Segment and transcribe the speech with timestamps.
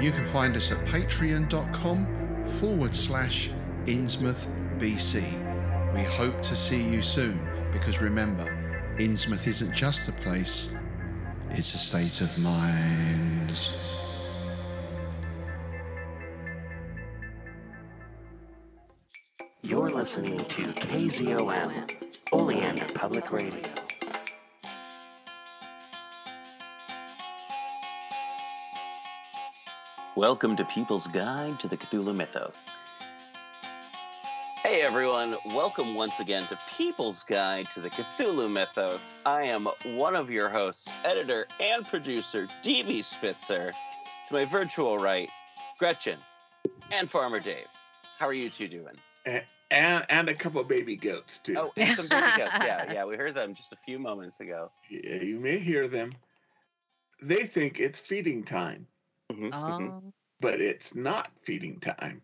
[0.00, 3.50] You can find us at patreon.com forward slash
[3.86, 4.46] Innsmouth
[4.78, 5.22] BC.
[5.94, 7.38] We hope to see you soon
[7.72, 8.44] because remember,
[8.98, 10.74] Innsmouth isn't just a place,
[11.50, 13.68] it's a state of mind.
[19.62, 21.90] You're listening to KZOM,
[22.32, 23.83] Oleander Public Radio.
[30.16, 32.52] Welcome to People's Guide to the Cthulhu Mythos.
[34.62, 39.10] Hey everyone, welcome once again to People's Guide to the Cthulhu Mythos.
[39.26, 43.72] I am one of your hosts, editor and producer, DB Spitzer.
[44.28, 45.28] To my virtual right,
[45.80, 46.20] Gretchen
[46.92, 47.66] and Farmer Dave.
[48.16, 48.94] How are you two doing?
[49.26, 49.42] and
[49.72, 51.56] and, and a couple of baby goats too.
[51.58, 52.52] Oh, and some baby goats.
[52.60, 54.70] Yeah, yeah, we heard them just a few moments ago.
[54.88, 56.14] Yeah, you may hear them.
[57.20, 58.86] They think it's feeding time,
[59.32, 59.88] Mhm, mhm.
[59.90, 60.12] Oh.
[60.40, 62.22] but it's not feeding time.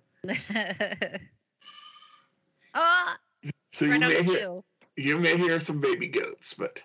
[2.75, 3.15] oh,
[3.73, 4.65] So you may hear you.
[4.97, 6.83] you may hear some baby goats, but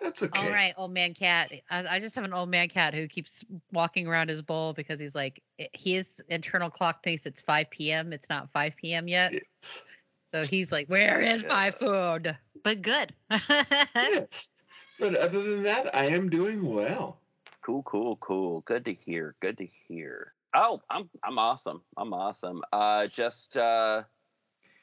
[0.00, 0.38] that's okay.
[0.38, 1.52] All right, old man cat.
[1.70, 5.00] I, I just have an old man cat who keeps walking around his bowl because
[5.00, 5.42] he's like,
[5.72, 8.12] his internal clock thinks it's 5 p.m.
[8.12, 9.08] It's not 5 p.m.
[9.08, 9.32] yet.
[9.32, 9.40] Yeah.
[10.32, 12.36] So he's like, where is my food?
[12.62, 13.14] But good.
[13.94, 14.50] Yes.
[14.98, 17.17] But other than that, I am doing well.
[17.68, 18.60] Cool, cool, cool.
[18.62, 19.34] Good to hear.
[19.42, 20.32] Good to hear.
[20.56, 21.82] Oh, I'm I'm awesome.
[21.98, 22.62] I'm awesome.
[22.72, 24.04] Uh just uh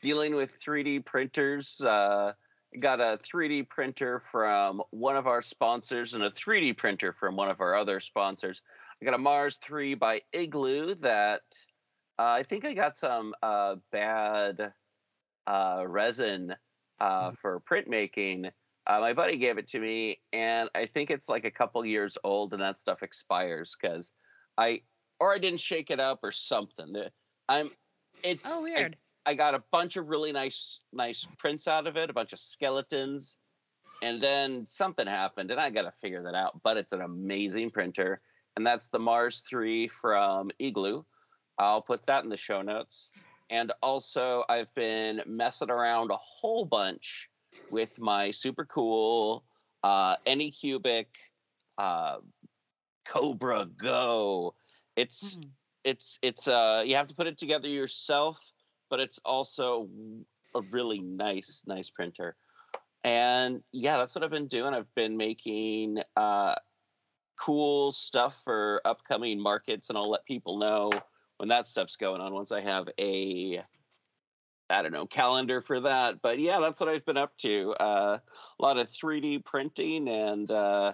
[0.04, 1.82] dealing with 3D printers.
[1.82, 2.34] Uh
[2.80, 7.50] got a 3D printer from one of our sponsors and a 3D printer from one
[7.50, 8.62] of our other sponsors.
[9.02, 11.42] I got a Mars 3 by Elegoo that
[12.20, 14.74] uh, I think I got some uh bad
[15.48, 16.54] uh resin
[17.00, 18.52] uh for printmaking
[18.88, 22.18] uh, my buddy gave it to me, and I think it's like a couple years
[22.24, 24.12] old, and that stuff expires because
[24.58, 24.82] I
[25.20, 26.94] or I didn't shake it up or something.
[27.50, 27.72] I'm
[28.24, 28.98] it's oh, I- weird.
[29.26, 32.40] I, got a bunch of really nice nice prints out of it, a bunch of
[32.40, 33.38] skeletons,
[34.04, 36.62] and then something happened, and I got to figure that out.
[36.64, 38.22] But it's an amazing printer,
[38.56, 41.04] and that's the Mars Three from Elegoo.
[41.58, 43.12] I'll put that in the show notes.
[43.50, 47.30] And also, I've been messing around a whole bunch
[47.70, 49.44] with my super cool
[49.84, 51.08] uh, Anycubic
[51.78, 52.18] uh,
[53.08, 54.56] Kobra Go.
[54.96, 55.50] It's Mm.
[55.84, 58.52] it's it's uh you have to put it together yourself,
[58.90, 59.88] but it's also
[60.56, 62.36] a really nice nice printer.
[63.04, 64.74] And yeah, that's what I've been doing.
[64.74, 66.56] I've been making uh,
[67.40, 70.90] cool stuff for upcoming markets, and I'll let people know
[71.38, 73.62] when that stuff's going on once I have a
[74.70, 76.22] I don't know calendar for that.
[76.22, 77.72] But yeah, that's what I've been up to.
[77.80, 78.18] Uh,
[78.60, 80.94] a lot of 3D printing, and uh,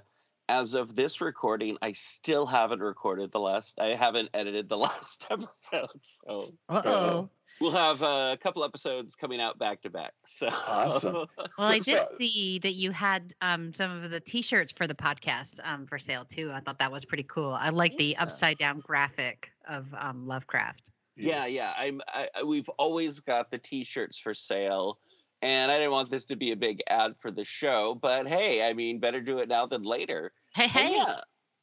[0.49, 3.79] as of this recording, I still haven't recorded the last.
[3.79, 7.29] I haven't edited the last episode, so Uh oh.
[7.61, 10.13] we'll have uh, a couple episodes coming out back to back.
[10.27, 11.15] So Awesome.
[11.57, 15.59] Well, I did see that you had um, some of the T-shirts for the podcast
[15.63, 16.51] um, for sale too.
[16.51, 17.53] I thought that was pretty cool.
[17.53, 20.91] I like the upside down graphic of um, Lovecraft.
[21.15, 21.73] Yeah, yeah.
[21.77, 22.01] I'm.
[22.07, 24.99] I, I- we've always got the T-shirts for sale,
[25.41, 27.97] and I didn't want this to be a big ad for the show.
[28.01, 30.31] But hey, I mean, better do it now than later.
[30.55, 30.95] Hey, And hey.
[30.95, 31.15] yeah,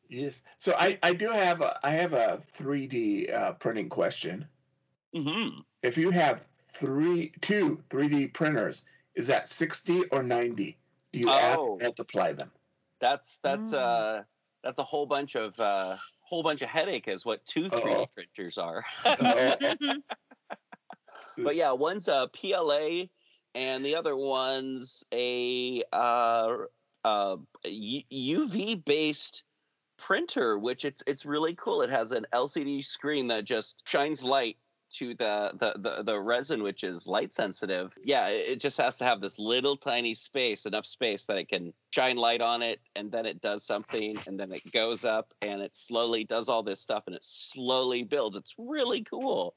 [0.08, 0.42] Yes.
[0.58, 4.46] So I, I do have a I have a 3D uh, printing question.
[5.14, 8.84] hmm If you have three two 3D printers,
[9.14, 10.76] is that 60 or 90?
[11.12, 11.72] Do you add Oh.
[11.72, 12.50] or multiply them?
[13.00, 13.78] that's that's Mm.
[13.78, 14.22] uh
[14.64, 15.96] that's a whole bunch of uh
[16.28, 18.84] whole bunch of headache is what two 3D printers are.
[21.40, 23.04] Oh, but yeah, one's a PLA,
[23.54, 26.56] and the other one's a uh,
[27.04, 29.44] uh, UV based
[29.98, 31.82] printer, which it's it's really cool.
[31.82, 34.56] It has an LCD screen that just shines light
[34.90, 37.96] to the the the, the resin, which is light sensitive.
[38.02, 41.48] Yeah, it, it just has to have this little tiny space, enough space that it
[41.48, 45.32] can shine light on it, and then it does something, and then it goes up,
[45.42, 48.36] and it slowly does all this stuff, and it slowly builds.
[48.36, 49.54] It's really cool.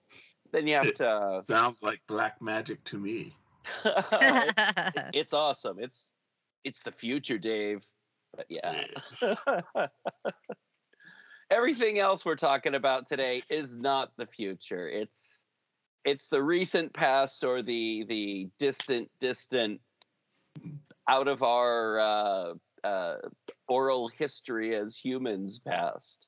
[0.51, 1.07] Then you have It to.
[1.10, 3.36] Uh, sounds like black magic to me.
[3.86, 4.54] it's,
[5.13, 5.77] it's awesome.
[5.80, 6.12] It's
[6.63, 7.86] it's the future, Dave.
[8.36, 8.86] But yeah.
[11.51, 14.88] Everything else we're talking about today is not the future.
[14.88, 15.45] It's
[16.06, 19.81] it's the recent past or the the distant distant
[21.09, 22.53] out of our uh,
[22.86, 23.18] uh,
[23.68, 26.27] oral history as humans past.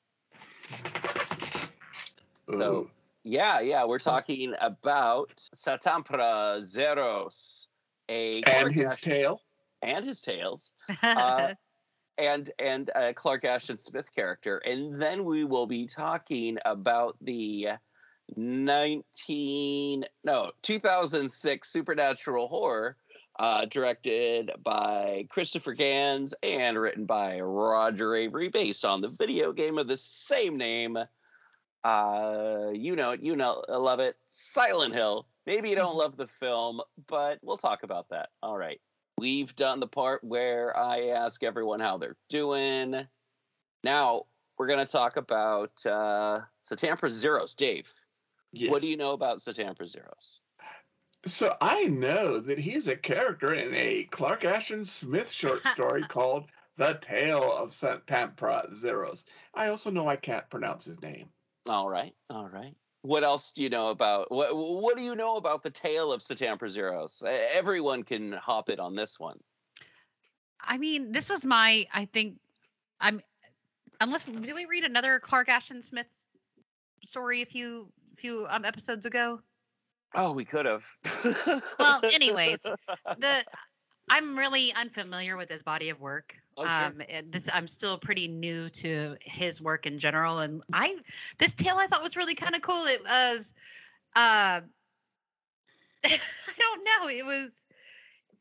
[2.49, 2.89] So, Ooh.
[3.23, 7.67] yeah, yeah, we're talking about Satampra Zeiros,
[8.09, 9.41] a and his tail.
[9.81, 10.73] and his tails,
[11.03, 11.53] uh,
[12.17, 17.69] and and uh, Clark Ashton Smith character, and then we will be talking about the
[18.35, 22.95] 19 no 2006 supernatural horror
[23.39, 29.77] uh, directed by Christopher Gans and written by Roger Avary, based on the video game
[29.77, 30.97] of the same name.
[31.83, 34.15] Uh, you know it, you know, love it.
[34.27, 35.25] Silent Hill.
[35.45, 38.29] Maybe you don't love the film, but we'll talk about that.
[38.41, 38.79] All right.
[39.17, 43.07] We've done the part where I ask everyone how they're doing.
[43.83, 44.23] Now
[44.57, 47.55] we're going to talk about uh, Satampra Zeiros.
[47.55, 47.91] Dave,
[48.51, 48.69] Yes.
[48.71, 50.39] what do you know about Satampra Zeiros?
[51.25, 56.45] So I know that he's a character in a Clark Ashton Smith short story called
[56.77, 59.25] The Tale of Satampra Zeiros.
[59.53, 61.29] I also know I can't pronounce his name.
[61.69, 62.75] All right, all right.
[63.03, 64.55] What else do you know about what?
[64.55, 67.21] What do you know about the tale of Satampra Zeiros?
[67.23, 69.37] Everyone can hop it on this one.
[70.61, 71.85] I mean, this was my.
[71.93, 72.37] I think
[73.01, 73.21] I'm.
[73.99, 76.25] Unless did we read another Clark Ashton Smith
[77.05, 79.41] story a few few um, episodes ago?
[80.15, 80.85] Oh, we could have.
[81.77, 83.43] Well, anyways, the
[84.09, 86.35] I'm really unfamiliar with his body of work.
[86.57, 86.69] Okay.
[86.69, 90.95] Um, this I'm still pretty new to his work in general, and I
[91.39, 92.85] this tale I thought was really kind of cool.
[92.85, 93.53] It was,
[94.15, 94.61] uh,
[96.05, 96.19] I
[96.59, 97.65] don't know, it was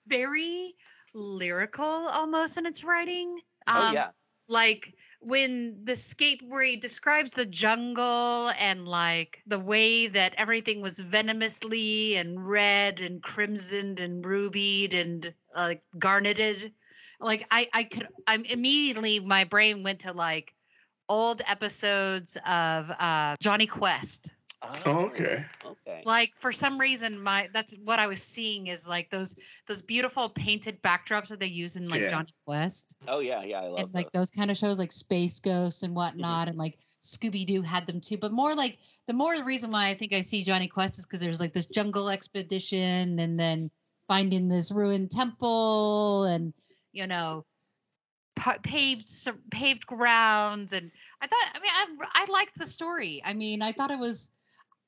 [0.07, 0.75] very
[1.15, 3.39] lyrical almost in its writing.
[3.67, 4.09] oh Um, yeah.
[4.49, 10.81] like when the scape where he describes the jungle and like the way that everything
[10.81, 16.73] was venomously and red and crimsoned and rubied and uh, garneted
[17.21, 20.53] like i i could i'm immediately my brain went to like
[21.09, 24.33] old episodes of uh Jonny Quest
[24.87, 25.45] Oh, okay.
[25.65, 26.03] Okay.
[26.05, 29.35] like for some reason my that's what i was seeing is like those
[29.67, 32.09] those beautiful painted backdrops that they use in like Yeah.
[32.09, 33.61] Jonny Quest Oh yeah, yeah.
[33.61, 34.23] I love and like those.
[34.23, 35.97] those kind of shows like Space Ghosts and mhm.
[35.97, 38.17] whatnot, and like Scooby Doo had them too.
[38.17, 41.07] But more like the more the reason why I think I see Jonny Quest is
[41.07, 43.71] because there's like this jungle expedition, and then
[44.09, 46.53] finding this ruined temple, and
[46.93, 47.45] you know,
[48.63, 49.07] paved
[49.51, 51.71] paved grounds, and I thought I mean
[52.05, 53.21] I I liked the story.
[53.25, 54.29] I mean I thought it was.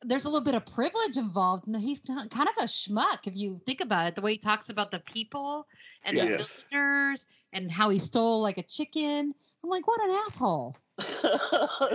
[0.04, 3.36] There's a little bit of privilege involved, and he's not, kind of a schmuck if
[3.36, 4.14] you think about it.
[4.14, 5.66] The way he talks about the people
[6.04, 6.64] and the Yes.
[6.70, 9.34] villagers, and how he stole like a chicken.
[9.62, 10.76] I'm like, what an asshole.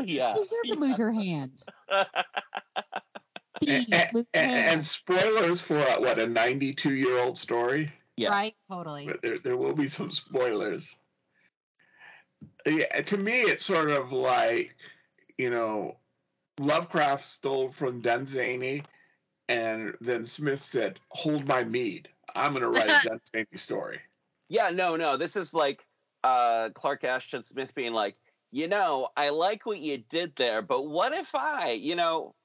[0.04, 0.34] yeah.
[0.36, 1.64] You deserve to lose your hand.
[3.68, 8.30] And, and, and spoilers for uh, what a 92 year old story, yeah.
[8.30, 8.54] Right?
[8.72, 9.06] Totally.
[9.08, 10.96] but there there will be some spoilers.
[12.66, 14.76] Yeah, to me, it's sort of like
[15.38, 15.98] you know,
[16.60, 18.84] Lovecraft stole from Dunsany,
[19.48, 22.10] and then Smith said, "Hold my mead.
[22.36, 24.00] I'm going to write a Dunsany story."
[24.50, 25.16] Yeah, no, no.
[25.16, 25.86] This is like
[26.24, 28.16] uh, Clark Ashton Smith being like,
[28.52, 32.36] you know, I like what you did there, but what if I, you know,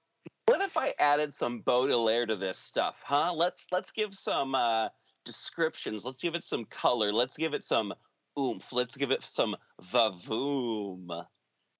[0.47, 3.33] what if I added some Baudelaire to this stuff, huh?
[3.33, 4.91] Let's let's give some uh,
[5.25, 6.05] descriptions.
[6.05, 7.13] Let's give it some color.
[7.13, 7.95] Let's give it some
[8.39, 8.73] oomph.
[8.73, 9.57] Let's give it some
[9.93, 11.25] vavoom.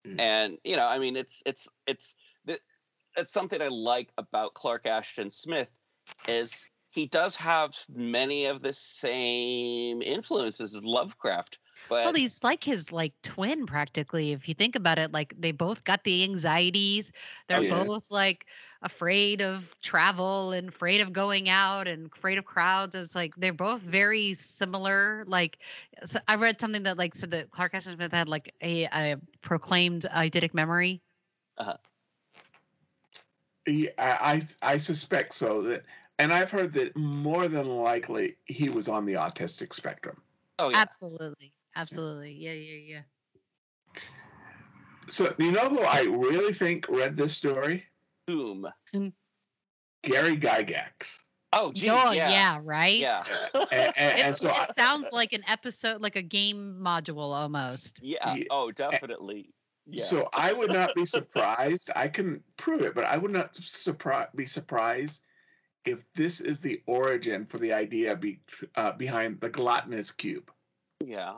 [0.07, 0.21] Mm.
[0.21, 2.15] And you know, I mean, it's it's it's
[3.17, 5.71] it's something I like about Clark Ashton Smith
[6.29, 11.59] is he does have many of the same influences as Lovecraft,
[11.89, 14.33] but Well, he's like his like twin practically.
[14.33, 17.13] If you think about it, like they both got the anxieties.
[17.49, 17.85] They're Oh, yeah.
[17.85, 18.47] both like
[18.85, 22.95] afraid of travel and afraid of going out and afraid of crowds.
[22.95, 25.25] It's like they're both very similar.
[25.27, 25.59] Like
[26.05, 29.17] so I read something that like said that Clark Ashton Smith had like a, a
[29.41, 31.01] proclaimed eidetic memory.
[31.59, 31.77] Uh-huh.
[33.67, 35.63] Yeah, I I I suspect so.
[35.63, 35.85] That,
[36.19, 40.21] and I've heard that more than likely he was on the autistic spectrum.
[40.59, 41.53] oh yeah, Absolutely.
[41.75, 42.33] Absolutely.
[42.33, 43.01] Yeah, yeah,
[43.97, 44.01] yeah.
[45.09, 47.85] So you know who I really think read this story?
[48.27, 48.67] Whom?
[50.03, 51.19] Gary Gygax.
[51.53, 52.31] Oh, geez, oh yeah.
[52.31, 52.99] yeah, right.
[52.99, 53.23] Yeah.
[53.55, 58.01] And, and, and It, I, sounds like an episode, like a game module almost.
[58.03, 58.35] Yeah.
[58.35, 58.45] Yeah.
[58.51, 59.51] Oh, definitely.
[59.87, 60.05] Yeah.
[60.05, 61.91] so I would not be surprised.
[61.95, 65.21] I can prove it, but I would not surpri- be surprised
[65.85, 68.41] if this is the origin for the idea be,
[68.77, 70.51] uh, behind the gluttonous cube.
[71.05, 71.35] yeah.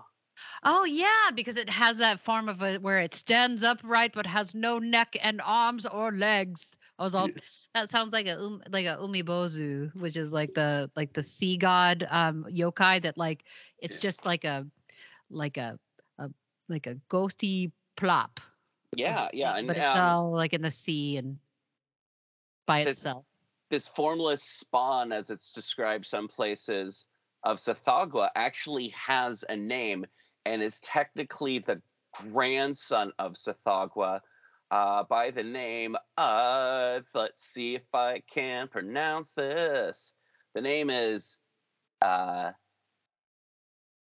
[0.62, 4.54] Oh yeah, because it has that form of a where it stands upright but has
[4.54, 6.76] no neck and arms or legs.
[6.98, 7.28] I was all
[7.74, 11.56] that sounds like a um, like a umibozu, which is like the like the sea
[11.58, 13.44] god um yokai that like
[13.78, 14.66] it's just like a
[15.30, 15.78] like a,
[16.18, 16.30] a
[16.68, 18.40] like a ghosty plop.
[18.94, 19.28] Yeah.
[19.32, 19.56] Yeah.
[19.56, 21.38] And but it's um, all like in the sea and
[22.66, 23.24] by This- itself.
[23.68, 27.06] this formless spawn, as it's described some places,
[27.42, 30.06] of Tsathoggua actually has a name
[30.46, 31.82] and is technically the
[32.30, 34.20] grandson of Tsathoggua
[34.70, 40.14] uh, by the name of, let's see if I can pronounce this.
[40.54, 41.38] The name is
[42.00, 42.52] uh,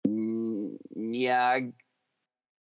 [0.07, 1.73] Nyag,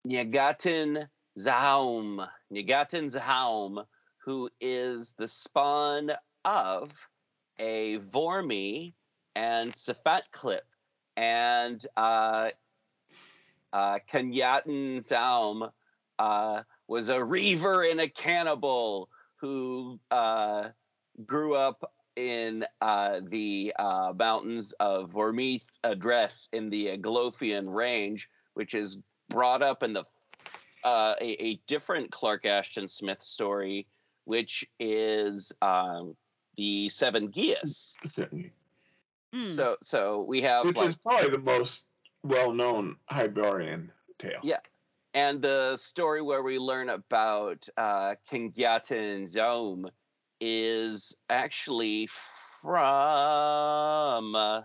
[0.09, 2.29] Knygathin Zhaum.
[2.53, 3.85] Knygathin Zhaum,
[4.25, 6.13] who is the spawn
[6.47, 6.93] of
[7.59, 8.95] a Voormi
[9.35, 10.65] and Safat Clip.
[11.17, 12.51] And uh,
[13.77, 15.71] uh, Knygathin Zhaum
[16.19, 20.69] uh, was a reaver and a cannibal who uh,
[21.27, 28.73] grew up in uh, the uh, mountains of Vormith Adreth in the Eiglophian range, which
[28.73, 28.97] is
[29.29, 30.05] brought up in the
[30.83, 33.87] uh, a, a different Clark Ashton Smith story,
[34.25, 36.17] which is um,
[36.57, 37.95] the Seven Geases.
[38.07, 38.51] Mm.
[39.43, 41.85] So so we have Which like, is probably the most
[42.29, 44.41] well-known Hyborian tale.
[44.43, 44.59] Yeah.
[45.15, 49.89] and the story where we learn about uh, King Zome
[50.41, 52.09] is actually
[52.61, 54.63] from uh,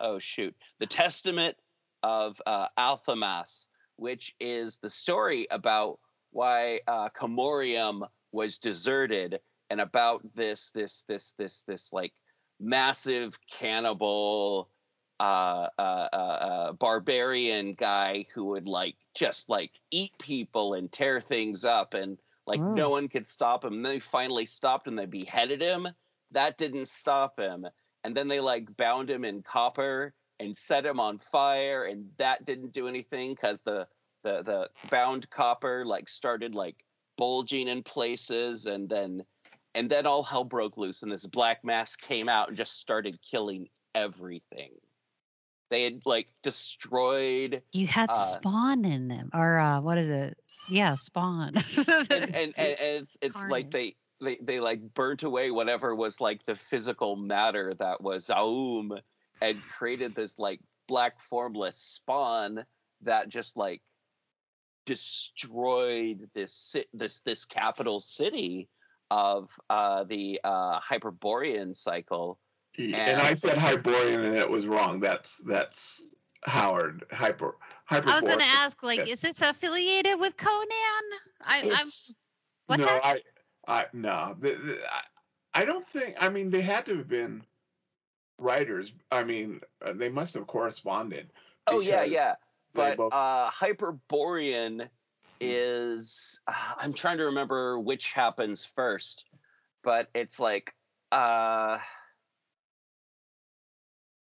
[0.00, 1.56] oh shoot the Testament
[2.02, 3.66] of uh, Athammaus,
[3.96, 5.98] which is the story about
[6.30, 9.40] why uh, Commoriom was deserted
[9.70, 12.12] and about this this this this this like
[12.60, 14.68] massive cannibal
[15.20, 21.20] uh, uh, uh, uh, barbarian guy who would like just like eat people and tear
[21.20, 23.74] things up and like no one could stop him.
[23.74, 25.88] And they finally stopped and they beheaded him.
[26.30, 27.66] That didn't stop him.
[28.04, 32.44] And then they like bound him in copper and set him on fire, and that
[32.44, 33.86] didn't do anything because the
[34.22, 36.84] the the bound copper like started like
[37.16, 39.24] bulging in places, and then
[39.74, 43.18] and then all hell broke loose, and this black mass came out and just started
[43.22, 44.72] killing everything.
[45.70, 50.38] They had like destroyed You had Uh, spawn in them, or uh, what is it?
[50.68, 51.54] Yeah, spawn.
[51.76, 56.44] and and, and, it's it's like they they they like burnt away whatever was like
[56.44, 58.98] the physical matter that was Aum
[59.40, 62.64] and created this like black formless spawn
[63.02, 63.82] that just like
[64.86, 68.68] destroyed this this this capital city
[69.10, 72.38] of uh the uh hyperborean cycle
[72.78, 75.00] And I said Hyborian and it was wrong.
[75.00, 76.10] That's that's
[76.44, 78.08] Howard hyper hyper.
[78.08, 79.08] I was going to ask, like, Yes.
[79.08, 80.66] is this affiliated with Conan?
[81.40, 81.86] I, I'm.
[82.66, 83.04] What's no, that?
[83.04, 83.20] I
[83.66, 84.36] I no.
[84.38, 86.16] The, the, I, I don't think.
[86.20, 87.42] I mean, they had to have been
[88.38, 88.92] writers.
[89.10, 91.30] I mean, uh, they must have corresponded.
[91.68, 92.34] oh yeah yeah
[92.74, 94.88] but both- uh hyperborean
[95.40, 99.24] is uh, i'm trying to remember which happens first
[99.82, 100.72] but it's like
[101.12, 101.78] uh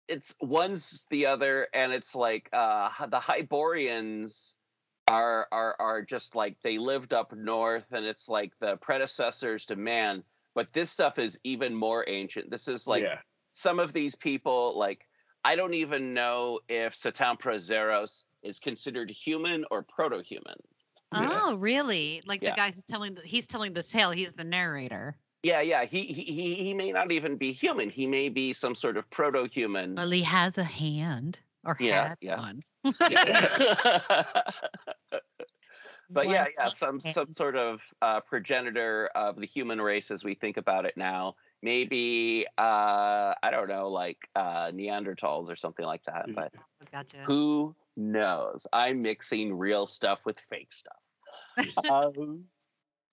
[0.07, 4.55] it's one's the other and it's like uh the Hyborians
[5.07, 9.75] are are are just like they lived up north and it's like the predecessors to
[9.75, 10.23] man
[10.53, 13.19] but this stuff is even more ancient this is like yeah.
[13.53, 15.07] some of these people like
[15.45, 20.57] i don't even know if Satampra Zeiros is considered human or proto-human
[21.13, 21.41] Yeah.
[21.45, 22.21] Oh, really?
[22.25, 22.51] Like Yeah.
[22.51, 24.11] the guy who's telling the, he's telling the tale.
[24.11, 25.15] He's the narrator.
[25.43, 28.75] Yeah yeah he, he he he may not even be human he may be some
[28.75, 32.37] sort of proto-human Well, he has a hand or Yeah, had yeah.
[32.39, 32.63] one.
[33.09, 34.23] Yeah.
[36.09, 37.13] but yeah One yeah plus some hand.
[37.13, 41.35] some sort of uh, progenitor of the human race as we think about it now
[41.61, 46.53] maybe uh i don't know like uh neanderthals or something like that but
[46.91, 47.17] Gotcha.
[47.25, 48.65] Who knows?
[48.71, 50.95] I'm mixing real stuff with fake stuff.
[51.89, 52.45] um,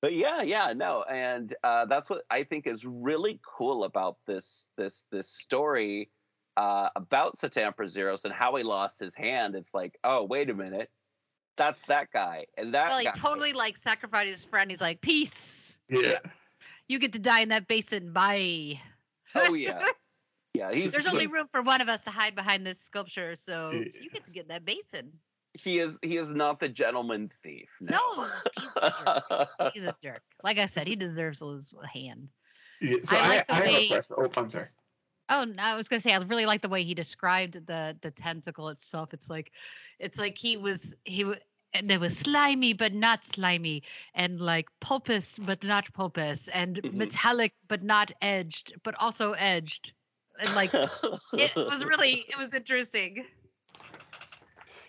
[0.04, 4.70] but yeah, yeah, no, and uh, that's what I think is really cool about this
[4.76, 6.10] this this story
[6.58, 9.54] uh, about Satampra Zeiros and how he lost his hand.
[9.54, 10.90] It's like, oh, wait a minute,
[11.56, 14.70] that's that guy, and that Well, he guy, totally like sacrificed his friend.
[14.70, 15.80] He's like, peace.
[15.88, 16.18] Yeah.
[16.86, 18.12] You get to die in that basin.
[18.12, 18.82] Bye.
[19.34, 19.80] Oh yeah,
[20.52, 20.70] yeah.
[20.70, 23.84] He's There's only room for one of us to hide behind this sculpture, so Yeah.
[24.02, 25.12] you get to get in that basin.
[25.54, 27.68] He is he is not the gentleman thief.
[27.80, 27.98] No.
[28.16, 28.26] No,
[28.58, 29.72] he's a jerk.
[29.74, 30.22] He's a jerk.
[30.42, 32.28] Like I said, he deserves his hand.
[32.80, 32.96] yeah.
[33.02, 34.16] So I I, like the I have a way- question.
[34.18, 34.68] Oh, I'm sorry.
[35.30, 38.10] Oh, no, I was gonna say I really like the way he described the the
[38.10, 39.14] tentacle itself.
[39.14, 39.52] It's like,
[39.98, 41.40] it's like he was he w-
[41.72, 43.84] and it was slimy but not slimy,
[44.14, 46.92] and like pulpous but not pulpous, and Mhm.
[46.94, 49.94] metallic but not edged, but also edged,
[50.40, 53.24] and like it was really it was interesting.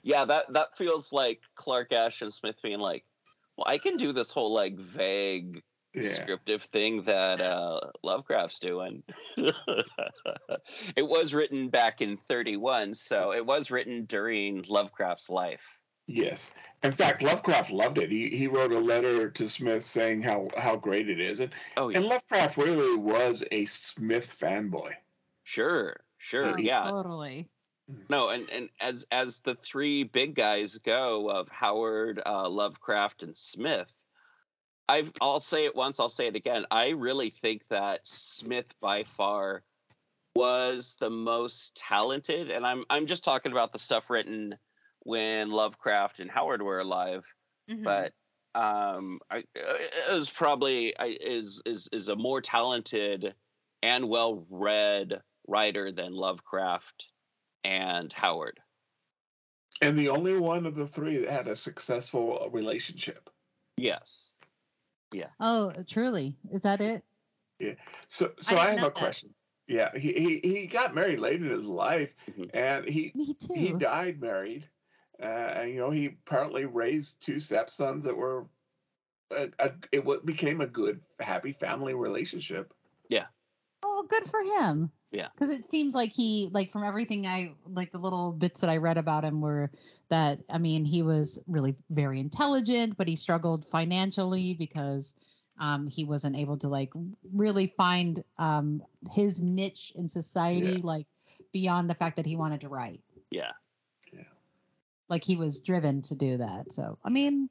[0.06, 3.04] Yeah, that that feels like Clark Ashton Smith being like,
[3.58, 5.64] well, I can do this whole like vague
[5.96, 6.04] Yeah.
[6.04, 9.02] descriptive thing that uh, Lovecraft's doing.
[10.96, 15.80] it was written back in 31, so it was written during Lovecraft's life.
[16.08, 16.54] Yes.
[16.84, 18.12] In fact, Lovecraft loved it.
[18.12, 21.90] He he wrote a letter to Smith saying how how great it is, and Oh,
[21.90, 21.98] yeah.
[21.98, 24.94] and Lovecraft really was a Smith fanboy.
[25.44, 26.84] sure, sure, Oh, yeah.
[26.84, 27.50] Totally.
[28.10, 33.36] No, and and as as the three big guys go of Howard, uh, Lovecraft, and
[33.36, 33.92] Smith,
[34.88, 36.66] I've I'll say it once, I'll say it again.
[36.72, 39.64] I really think that Smith by far
[40.36, 44.58] was the most talented, and I'm I'm just talking about the stuff written
[45.02, 47.26] when Lovecraft and Howard were alive,
[47.70, 47.84] Mhm.
[47.84, 48.14] but
[48.60, 53.36] um, I, it was probably I, is is is a more talented
[53.84, 57.08] and well read writer than Lovecraft
[57.66, 58.60] and Howard.
[59.82, 63.30] And the only one of the three that had a successful relationship.
[63.76, 64.30] Yes.
[65.12, 65.30] Yeah.
[65.40, 66.36] Oh, truly.
[66.52, 67.04] Is that it?
[67.60, 67.74] Yeah.
[68.08, 68.94] So so I I, have a that.
[68.94, 69.34] question.
[69.68, 72.52] Yeah, he, he he got married late in his life, Mhm.
[72.54, 73.54] and he Me too.
[73.54, 74.70] he died married.
[75.20, 78.46] Uh, and you know he apparently raised two stepsons that were
[79.32, 82.74] a, a, it became a good happy family relationship.
[83.10, 83.26] Yeah.
[83.82, 84.92] Oh, good for him.
[85.16, 85.30] Yeah.
[85.34, 88.78] Because it seems like he, like from everything I, like the little bits that I
[88.78, 89.72] read about him were
[90.10, 95.14] that, I mean, he was really very intelligent, but he struggled financially because
[95.58, 96.92] um, he wasn't able to like
[97.34, 100.80] really find um, his niche in society, Yeah.
[100.84, 101.08] like
[101.54, 103.00] beyond the fact that he wanted to write.
[103.32, 103.52] Yeah.
[104.12, 104.24] Yeah.
[105.08, 106.74] Like he was driven to do that.
[106.74, 107.50] So, I mean,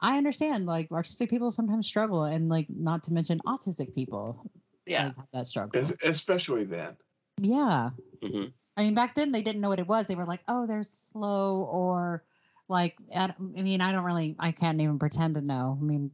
[0.00, 4.48] I understand like artistic people sometimes struggle and like not to mention autistic people
[4.86, 5.06] Yeah.
[5.06, 5.80] like, have that struggle.
[5.80, 6.96] Es- especially then.
[7.40, 7.90] Yeah.
[8.22, 10.06] hmm I mean, back then they didn't know what it was.
[10.06, 12.24] They were like, "Oh, they're slow," or
[12.68, 15.76] like, I, I mean, I don't really, I can't even pretend to know.
[15.78, 16.10] I mean,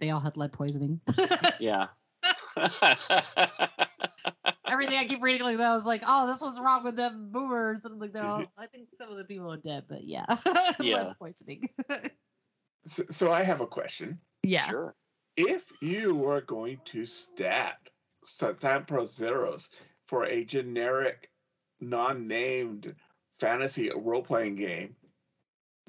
[0.00, 1.00] they all had lead poisoning.
[1.60, 1.86] Yeah.
[4.70, 7.30] Everything I keep reading like that, I was like, "Oh, this was wrong with them
[7.32, 10.26] boomers." And like, they're all, I think some of the people are dead, but yeah,
[10.80, 11.04] Yeah.
[11.04, 11.68] lead poisoning.
[12.86, 14.18] So, so I have a question.
[14.42, 14.68] yeah.
[14.68, 14.94] Sure.
[15.40, 17.78] If you were going to stat
[18.24, 19.70] Stamper Zeros
[20.08, 21.30] for a generic,
[21.80, 22.92] non-named
[23.38, 24.96] fantasy role-playing game,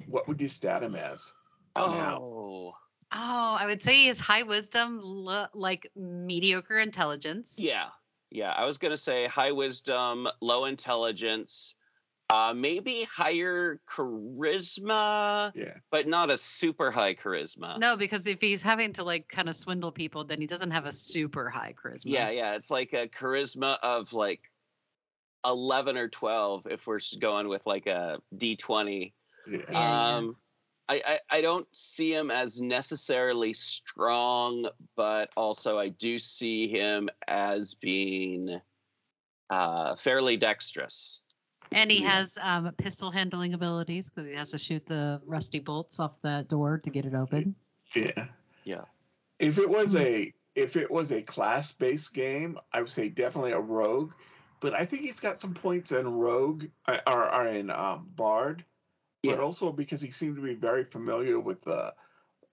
[0.05, 1.33] what would you stat him as?
[1.75, 2.19] Now.
[2.21, 2.73] Oh.
[3.11, 7.55] Oh, I would say his high wisdom, lo- like mediocre intelligence.
[7.57, 7.87] Yeah.
[8.29, 8.51] Yeah.
[8.51, 11.73] I was gonna say high wisdom, low intelligence,
[12.29, 15.73] uh, maybe higher charisma, Yeah.
[15.91, 17.79] but not a super high charisma.
[17.79, 20.85] No, because if he's having to like kind of swindle people, then he doesn't have
[20.85, 22.03] a super high charisma.
[22.05, 22.55] Yeah, yeah.
[22.55, 24.41] It's like a charisma of like
[25.45, 29.13] eleven or twelve if we're going with like a D twenty.
[29.49, 29.57] Yeah.
[29.57, 30.15] Yeah, yeah.
[30.17, 30.35] Um
[30.87, 37.09] I, I, I don't see him as necessarily strong, but also I do see him
[37.27, 38.59] as being
[39.51, 41.21] uh, fairly dexterous.
[41.71, 42.09] And he Yeah.
[42.11, 46.47] has um, pistol handling abilities because he has to shoot the rusty bolts off that
[46.47, 47.55] door to get it open.
[47.95, 48.27] Yeah.
[48.63, 48.85] Yeah.
[49.39, 49.99] If it was Hmm.
[49.99, 54.13] a if it was a class-based game, I would say definitely a rogue.
[54.61, 58.65] But I think he's got some points in rogue uh, or, or in um, bard.
[59.23, 59.37] But Yeah.
[59.37, 61.93] also because he seemed to be very familiar with the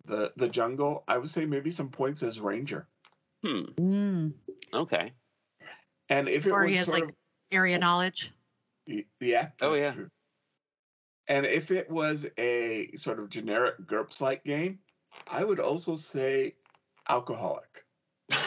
[0.05, 2.87] the the jungle, I would say maybe some points as ranger.
[3.43, 3.63] Hmm.
[3.77, 4.35] Mm.
[4.73, 5.13] Okay.
[6.09, 7.15] And if it Or was he has, sort like,
[7.51, 8.33] Area knowledge.
[8.89, 9.93] Of yeah, Oh, that's yeah.
[9.93, 10.11] true.
[11.29, 14.81] And if it was a sort of generic GURPS like game,
[15.27, 16.55] I would also say
[17.09, 17.85] alcoholic.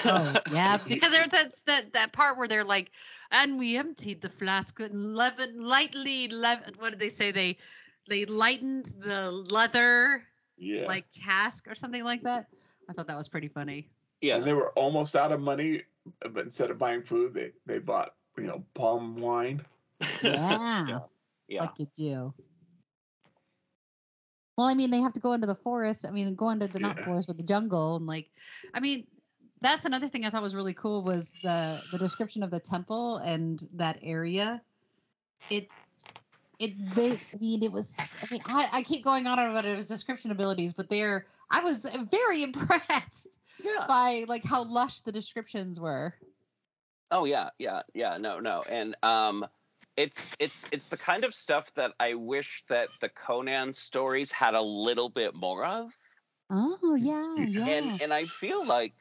[0.05, 0.77] Oh, yeah.
[0.87, 2.91] Because there's that's that that part where they're like,
[3.31, 6.27] and we emptied the flask and leaven lightly.
[6.27, 7.31] Lev- what did they say?
[7.31, 7.57] They
[8.07, 10.23] they lightened the leather
[10.57, 10.85] Yeah.
[10.87, 12.47] like cask or something like that.
[12.89, 13.89] I thought that was pretty funny.
[14.21, 14.35] yeah.
[14.37, 15.83] And they were almost out of money,
[16.31, 19.65] but instead of buying food, they, they bought, you know, palm wine.
[20.21, 20.99] Yeah.
[21.47, 21.61] Yeah.
[21.61, 22.33] Like you do.
[24.57, 26.05] Well, I mean, they have to go into the forest.
[26.05, 28.29] I mean, go into the not forest, but the jungle, and like,
[28.73, 29.07] I mean,
[29.61, 33.17] that's another thing I thought was really cool was the the description of the temple
[33.17, 34.61] and that area.
[35.49, 35.79] It's
[36.59, 36.73] it.
[36.97, 37.97] I mean, it was.
[38.21, 41.25] I mean, I, I keep going on about it was description abilities, but they're.
[41.49, 43.85] I was very impressed Yeah.
[43.87, 46.13] by like how lush the descriptions were.
[47.11, 48.17] Oh yeah, yeah, yeah.
[48.17, 49.45] No, no, and um,
[49.97, 54.53] it's it's it's the kind of stuff that I wish that the Conan stories had
[54.53, 55.91] a little bit more of,
[56.49, 57.65] Oh yeah, yeah.
[57.65, 58.93] and and I feel like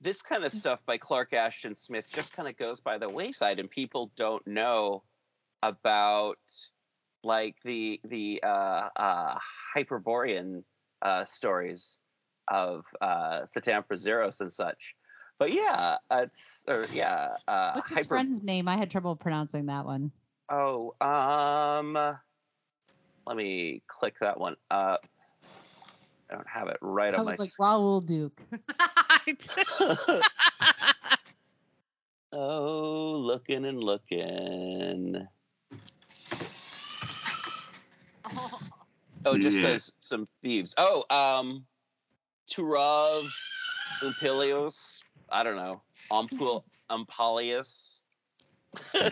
[0.00, 3.58] this kind of stuff by Clark Ashton Smith just kind of goes by the wayside,
[3.58, 5.02] and people don't know
[5.62, 6.38] about
[7.24, 9.38] like the the uh, uh,
[9.74, 10.64] Hyperborean
[11.02, 11.98] uh, stories
[12.48, 14.94] of uh, Satan Zeros and such.
[15.38, 17.36] But yeah, it's or yeah.
[17.48, 18.68] Uh, What's his Hyper- friend's name?
[18.68, 20.12] I had trouble pronouncing that one.
[20.54, 21.94] Oh, um,
[23.26, 25.06] let me click that one up.
[26.30, 28.38] I don't have it right I on was like Raoul Duke.
[32.32, 35.26] oh, looking and looking.
[39.24, 39.62] Oh, it just Yeah.
[39.62, 40.74] says some thieves.
[40.76, 41.64] Oh, um,
[42.50, 43.26] Tirouv,
[44.02, 45.02] Ompallios.
[45.30, 45.80] I don't know.
[46.10, 48.01] Ampul, Ampalius.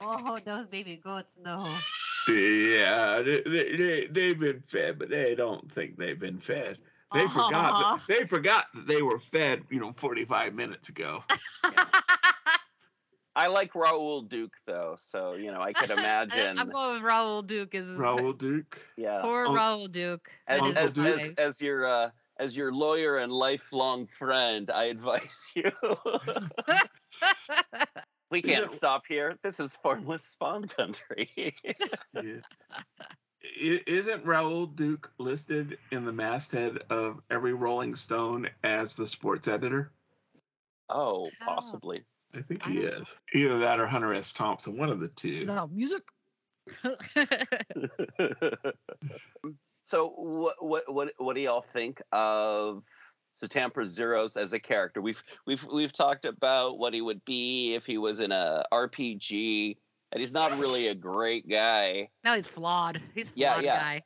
[0.00, 1.66] Oh, those baby goats, no.
[2.28, 6.78] Yeah, they, they, they, they've been fed, but they don't think they've been fed.
[7.12, 8.00] They forgot.
[8.08, 11.22] That, they forgot that they were fed, you know, 45 minutes ago.
[13.36, 16.56] I like Raoul Duke though, so you know I could imagine.
[16.58, 18.80] I'm going with Raoul Duke as Raoul Duke.
[18.96, 19.20] yeah.
[19.22, 19.54] poor Oh.
[19.54, 20.30] Raoul Duke.
[20.46, 21.34] as, as, his as, face.
[21.38, 25.70] as your uh, as your lawyer and lifelong friend, I advise you.
[28.30, 28.76] we can't Yeah.
[28.76, 29.38] stop here.
[29.42, 31.54] This is formless spawn country.
[32.14, 32.40] Yeah.
[33.86, 39.92] Isn't Raoul Duke listed in the masthead of every Rolling Stone as the sports editor?
[40.88, 41.54] oh, How?
[41.56, 42.04] possibly.
[42.34, 43.14] I think he don't is.
[43.34, 44.32] Either that or Hunter S.
[44.32, 45.40] Thompson, one of the two.
[45.42, 46.02] Is that music?
[49.82, 52.82] so, what what what what do y'all think of
[53.34, 55.00] Satampra Zeiros as a character?
[55.02, 59.76] We've we've we've talked about what he would be if he was in a RPG,
[60.12, 62.08] and he's not really a great guy.
[62.24, 63.00] no, he's flawed.
[63.14, 63.78] He's a Yeah, flawed yeah.
[63.78, 64.02] guy.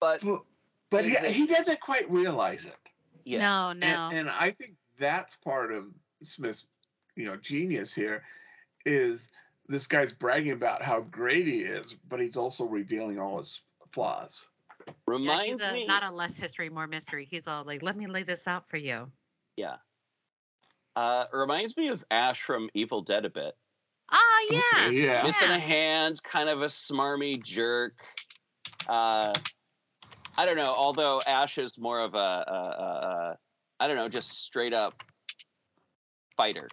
[0.00, 0.42] But But,
[0.90, 2.76] but he, Is it- he doesn't quite realize it.
[3.24, 3.86] yeah, No, no.
[3.86, 5.86] And, and I think that's part of
[6.22, 6.66] Smith's,
[7.16, 8.22] you know, genius here
[8.84, 9.28] is
[9.68, 14.46] this guy's bragging about how great he is, but he's also revealing all his flaws.
[14.86, 15.86] Yeah, reminds he's a, me.
[15.86, 17.26] not a less history, more mystery.
[17.30, 19.10] He's all like, let me lay this out for you.
[19.56, 19.76] yeah.
[20.94, 23.54] Uh, reminds me of Ash from Evil Dead a bit.
[24.10, 24.18] Ah,
[24.50, 24.60] yeah.
[24.86, 25.22] Okay, yeah.
[25.24, 25.56] missing Yeah.
[25.56, 27.92] a hand, kind of a smarmy jerk.
[28.88, 29.32] Uh,
[30.38, 30.74] I don't know.
[30.74, 32.84] Although Ash is more of a, a, a,
[33.32, 33.38] a
[33.80, 35.02] I don't know, just straight up
[36.36, 36.68] fighter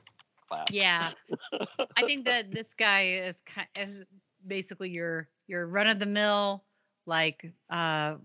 [0.48, 0.68] class.
[0.72, 1.12] Yeah.
[1.98, 4.04] I think that this guy is kind is
[4.48, 6.64] basically your your run of the mill
[7.06, 8.16] like uh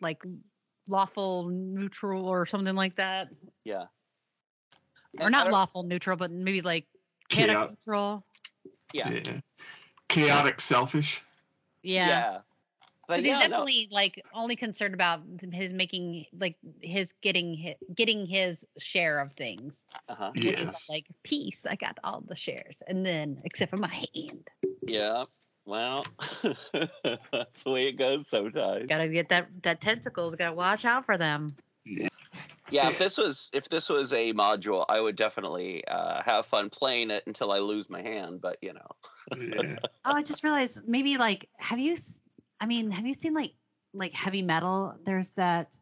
[0.00, 0.22] like
[0.88, 3.28] lawful neutral or something like that.
[3.64, 3.86] Yeah.
[5.18, 6.86] Or And not lawful neutral, but maybe like
[7.28, 7.70] chaotic Chaotic.
[7.70, 8.24] neutral.
[8.92, 9.10] Yeah.
[9.10, 9.40] Yeah.
[10.08, 11.22] Chaotic, selfish.
[11.82, 12.06] Yeah.
[12.08, 12.38] Yeah.
[13.08, 17.54] But Because yeah, he's no, definitely like only concerned about his making like his getting
[17.54, 19.86] his, getting his share of things.
[20.08, 20.30] uh-huh.
[20.34, 24.48] And he's like peace, I got all the shares, and then except for my hand,
[24.86, 25.24] Yeah.
[25.66, 26.04] Well,
[26.72, 28.86] that's the way it goes sometimes.
[28.86, 30.34] gotta get that that tentacles.
[30.34, 31.56] Gotta watch out for them.
[32.70, 36.70] Yeah, if this was if this was a module, I would definitely uh, have fun
[36.70, 38.40] playing it until I lose my hand.
[38.40, 38.86] But you know,
[39.36, 39.76] Yeah.
[40.02, 41.94] Oh, I just realized maybe like have you
[42.58, 43.52] I mean, have you seen like
[43.92, 44.94] like heavy metal?
[45.04, 45.76] There's that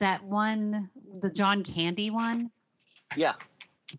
[0.00, 2.50] that one the John Candy one.
[3.16, 3.34] yeah,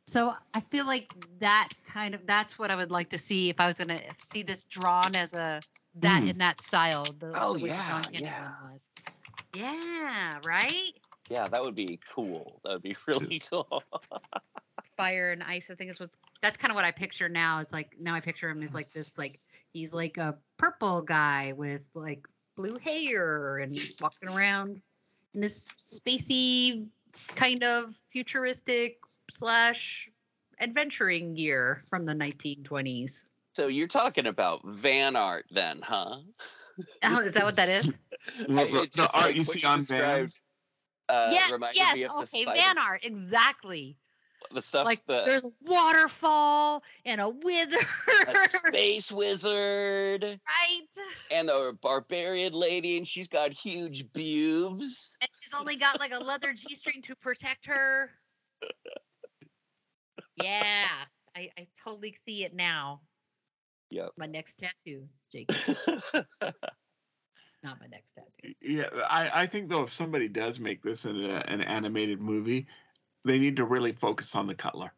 [0.05, 3.59] So I feel like that kind of that's what I would like to see if
[3.59, 5.61] I was gonna see this drawn as a
[5.95, 6.29] that Mm.
[6.29, 7.03] in that style.
[7.19, 8.51] The, Oh, the yeah, John yeah.
[8.71, 8.89] was.
[9.53, 10.93] Yeah, right.
[11.29, 12.61] yeah, that would be cool.
[12.63, 13.83] That would be really cool.
[14.97, 15.69] Fire and ice.
[15.69, 16.17] I think is what's.
[16.41, 17.59] That's kind of what I picture now.
[17.59, 19.39] It's like now I picture him as like this like
[19.73, 22.25] he's like a purple guy with like
[22.55, 24.81] blue hair and walking around
[25.33, 26.87] in this spacey
[27.35, 28.99] kind of futuristic
[29.31, 30.09] slash
[30.59, 33.25] adventuring gear from the 1920s.
[33.53, 36.17] So you're talking about van art then, huh?
[37.03, 37.97] Oh, is that what that is?
[38.47, 40.41] Well, the, the art like, you what see on described, vans.
[41.09, 42.11] Uh, yes, reminded me yes.
[42.15, 43.03] of Okay, van art.
[43.03, 43.97] Exactly.
[44.53, 47.81] the stuff like the there's a waterfall and a wizard,
[48.27, 51.05] a space wizard right?
[51.31, 55.17] and the barbarian lady, and she's got huge boobs.
[55.19, 58.11] And she's only got like a leather G string to protect her.
[60.35, 60.87] Yeah,
[61.35, 63.01] I, I totally see it now.
[63.89, 64.11] Yep.
[64.17, 65.49] My next tattoo, Jake.
[67.63, 68.53] Not my next tattoo.
[68.61, 72.19] Yeah, I, I think though if somebody does make this in a, uh, an animated
[72.19, 72.67] movie,
[73.25, 74.91] they need to really focus on the color.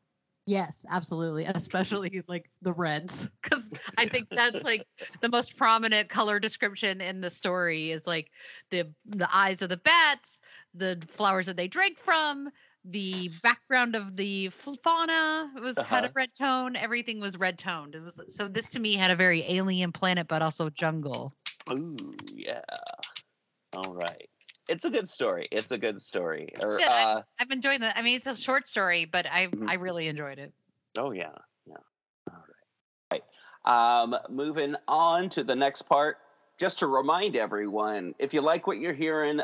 [0.46, 1.46] Yes, absolutely.
[1.46, 4.86] Especially like the reds, because I think that's like
[5.22, 8.30] the most prominent color description in the story is like
[8.70, 10.42] the the eyes of the bats,
[10.74, 12.50] the flowers that they drank from,
[12.86, 16.14] the background of the fauna was had a Uh-huh.
[16.16, 16.76] red tone.
[16.76, 17.96] Everything was red toned.
[17.96, 21.32] It was so this to me had a very alien planet, but also jungle.
[21.72, 21.96] Ooh,
[22.34, 22.62] yeah.
[23.74, 24.30] All right.
[24.70, 25.48] It's a good story.
[25.52, 26.50] It's a good story.
[26.54, 26.88] It's Or, good.
[26.88, 27.98] I- uh, I'm enjoying that.
[27.98, 29.70] I mean, it's a short story, but I Mhm.
[29.70, 30.54] I really enjoyed it.
[30.98, 31.32] oh yeah,
[31.66, 31.76] yeah.
[32.32, 32.44] All
[33.12, 33.24] right.
[33.66, 34.02] Right.
[34.04, 36.18] Um, moving on to the next part.
[36.60, 39.42] Just to remind everyone, if you like what you're hearing,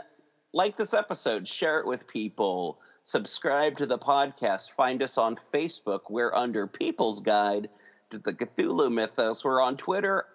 [0.53, 2.79] like this episode, share it with people.
[3.03, 4.71] Subscribe to the podcast.
[4.71, 6.01] Find us on Facebook.
[6.09, 7.69] We're under People's Guide
[8.09, 9.43] to the Cthulhu Mythos.
[9.43, 10.25] We're on Twitter.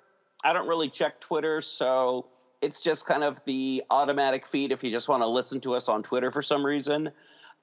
[0.43, 2.27] I don't really check Twitter, so
[2.61, 5.89] it's just kind of the automatic feed if you just want to listen to us
[5.89, 7.11] on Twitter for some reason.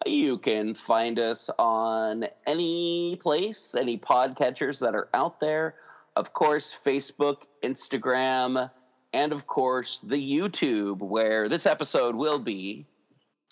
[0.06, 5.76] You can find us on any place, any podcatchers that are out there.
[6.16, 8.70] Of course, Facebook, Instagram,
[9.14, 12.88] and of course, the YouTube, where this episode will be.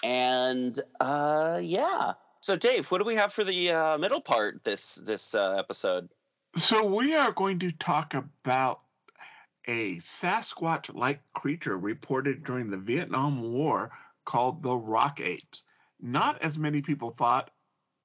[0.04, 2.14] And uh, yeah.
[2.42, 6.10] So, Dave, what do we have for the uh, middle part this this uh, episode?
[6.56, 8.82] So we are going to talk about
[9.68, 13.92] a Sasquatch-like creature reported during the Vietnam War
[14.26, 15.64] called the rock apes.
[16.02, 17.52] Not as many people thought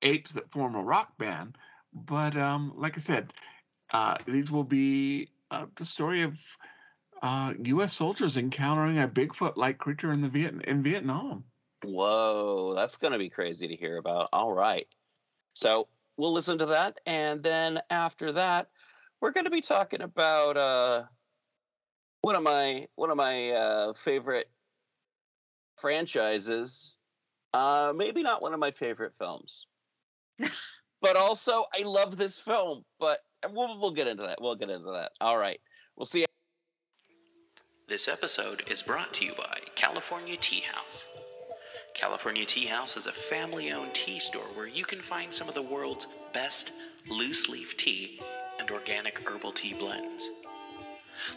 [0.03, 1.57] apes that form a rock band,
[1.93, 3.33] but um, like I said,
[3.93, 6.39] uh, these will be uh, the story of
[7.23, 7.93] uh, U.S.
[7.95, 11.45] soldiers encountering a Bigfoot-like creature in the Viet- in Vietnam.
[11.87, 14.29] Whoa, that's going to be crazy to hear about.
[14.33, 14.87] All right.
[15.55, 16.99] So we'll listen to that.
[17.07, 18.69] And then after that,
[19.21, 21.05] we're going to be talking about uh,
[22.23, 24.51] one of my one of my uh, favorite
[25.77, 26.97] franchises.
[27.53, 29.67] Uh, maybe not one of my favorite films,
[31.01, 32.85] but also I love this film.
[32.99, 33.21] But
[33.51, 34.39] we'll, we'll get into that.
[34.41, 35.13] We'll get into that.
[35.21, 35.61] All right.
[35.97, 36.21] We'll see.
[36.21, 36.27] You.
[37.89, 41.07] This episode is brought to you by California Tea House.
[41.95, 45.55] California Tea House is a family owned tea store where you can find some of
[45.55, 46.73] the world's best
[47.09, 48.21] loose leaf tea
[48.59, 50.29] and organic herbal tea blends.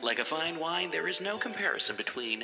[0.02, 2.44] Like a fine wine, there is no comparison between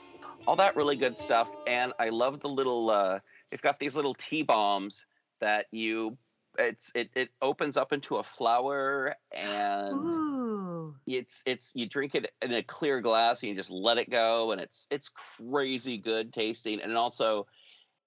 [0.47, 4.13] All that really good stuff and i love the little uh they've got these little
[4.15, 5.05] tea bombs
[5.39, 6.11] that you
[6.59, 10.95] it's it, it opens up into a flower and Ooh.
[11.07, 14.51] it's it's you drink it in a clear glass and you just let it go
[14.51, 17.47] and it's it's crazy good tasting and also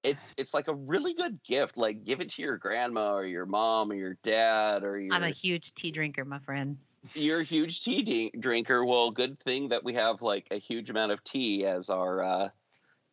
[0.05, 3.47] it's it's like a really good gift like give it to your grandma or your
[3.47, 6.77] mom or your dad or your I'm a huge tea drinker, my friend.
[7.13, 8.85] You're a huge tea de- drinker.
[8.85, 12.49] Well, good thing that we have like a huge amount of tea as our uh,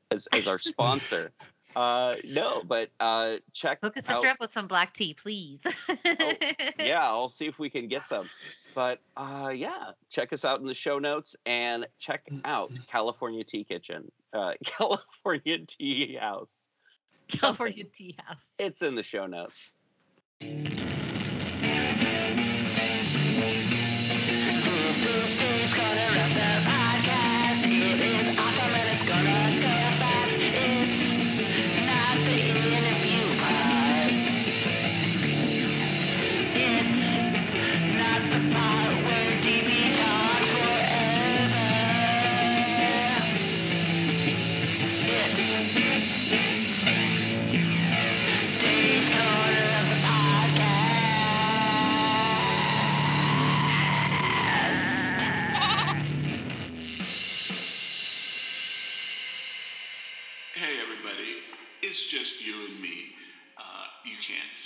[0.10, 1.32] as as our sponsor.
[1.76, 3.80] uh, no, but uh, check.
[3.84, 5.62] Hook us out- sister up with some black tea, please.
[6.80, 8.30] yeah, I'll see if we can get some.
[8.74, 13.64] But uh, yeah, check us out in the show notes and check out California Tea
[13.64, 16.54] Kitchen, uh, California Tea House.
[17.28, 18.56] California Tea House.
[18.60, 19.78] It's in the show notes.
[25.74, 26.11] Dave's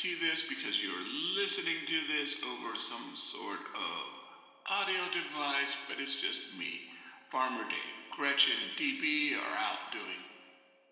[0.05, 4.01] see this because you're listening to this over some sort of
[4.69, 6.81] audio device, but it's just me,
[7.31, 7.95] Farmer Dave.
[8.11, 10.21] Gretchen and DB are out doing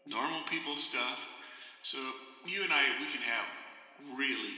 [0.07, 1.27] normal people stuff.
[1.83, 1.99] So
[2.47, 4.57] you and I, we can have really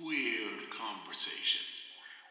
[0.00, 1.84] weird conversations.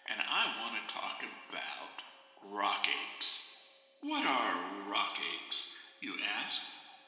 [0.09, 3.55] And I want to talk about rock apes.
[4.01, 4.55] What are
[4.89, 5.67] rock apes,
[6.01, 6.59] you ask?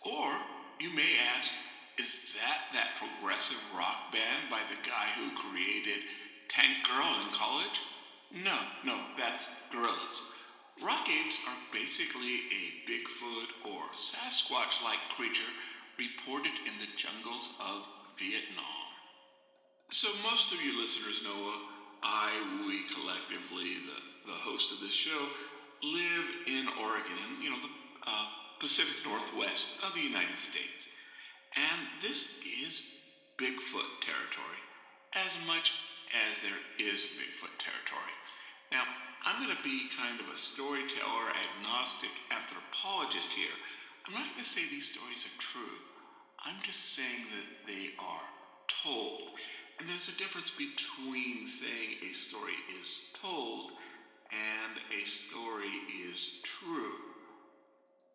[0.05, 0.31] Or
[0.79, 1.49] you may ask,
[1.97, 6.01] is that that progressive rock band by the guy who created
[6.49, 7.81] Tank Girl in college?
[8.31, 10.21] No, no, that's Gorillaz.
[10.81, 15.51] Rock apes are basically a Bigfoot or Sasquatch like creature
[15.99, 18.87] reported in the jungles of Vietnam.
[19.91, 21.55] So, most of you listeners know
[22.03, 22.31] I,
[22.67, 23.99] we collectively, the,
[24.31, 25.29] the host of this show,
[25.83, 27.69] live in Oregon, you know, the
[28.07, 28.25] uh,
[28.59, 30.87] Pacific Northwest of the United States.
[31.55, 32.81] And this is
[33.37, 34.61] Bigfoot territory,
[35.13, 35.73] as much
[36.27, 38.15] as there is Bigfoot territory.
[38.71, 38.83] Now,
[39.25, 43.53] I'm going to be kind of a storyteller, agnostic anthropologist here.
[44.05, 45.77] I'm not going to say these stories are true.
[46.45, 48.27] I'm just saying that they are
[48.67, 49.21] told.
[49.79, 53.71] And there's a difference between saying a story is told
[54.31, 55.71] and a story
[56.09, 56.97] is true.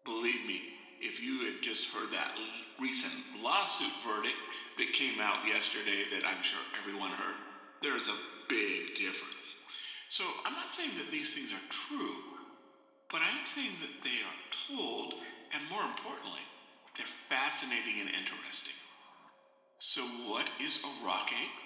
[0.05, 2.33] Believe me, if you had just heard that
[2.81, 4.37] recent lawsuit verdict
[4.79, 7.37] that came out yesterday that I'm sure everyone heard,
[7.83, 8.17] there's a
[8.49, 9.57] big difference.
[10.09, 12.17] So I'm not saying that these things are true,
[13.11, 15.15] but I'm saying that they are told,
[15.53, 16.43] and more importantly,
[16.97, 18.75] they're fascinating and interesting.
[19.81, 21.61] So, what is a rock ape?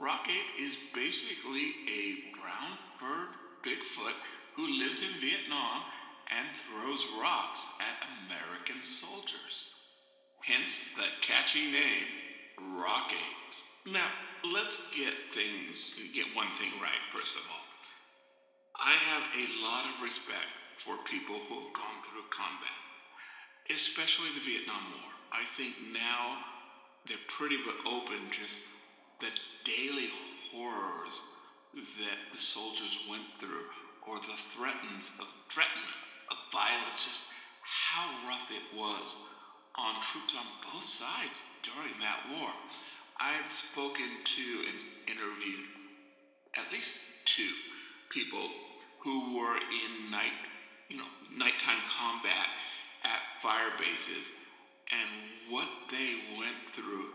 [0.00, 3.28] Rock ape is basically a brown bird,
[3.64, 4.14] Bigfoot
[4.56, 5.82] who lives in Vietnam
[6.30, 9.68] and throws rocks at American soldiers.
[10.42, 12.06] Hence the catchy name,
[12.78, 13.12] Rock
[13.86, 14.08] Now,
[14.44, 17.66] let's get things, get one thing right, first of all.
[18.78, 20.46] I have a lot of respect
[20.78, 22.76] for people who have gone through combat,
[23.74, 25.10] especially the Vietnam War.
[25.32, 26.36] I think now
[27.06, 28.64] they're pretty but open just
[29.20, 29.32] the
[29.64, 30.10] daily
[30.52, 31.22] horrors
[31.74, 33.64] that the soldiers went through
[34.06, 35.82] or the threatens of threaten
[36.30, 37.24] of violence, just
[37.62, 39.16] how rough it was
[39.76, 42.48] on troops on both sides during that war.
[43.20, 44.78] I've spoken to and
[45.16, 45.64] interviewed
[46.56, 47.52] at least two
[48.10, 48.48] people
[49.02, 50.32] who were in night,
[50.88, 52.48] you know, nighttime combat
[53.04, 54.30] at fire bases
[54.92, 55.10] and
[55.50, 57.06] what they went through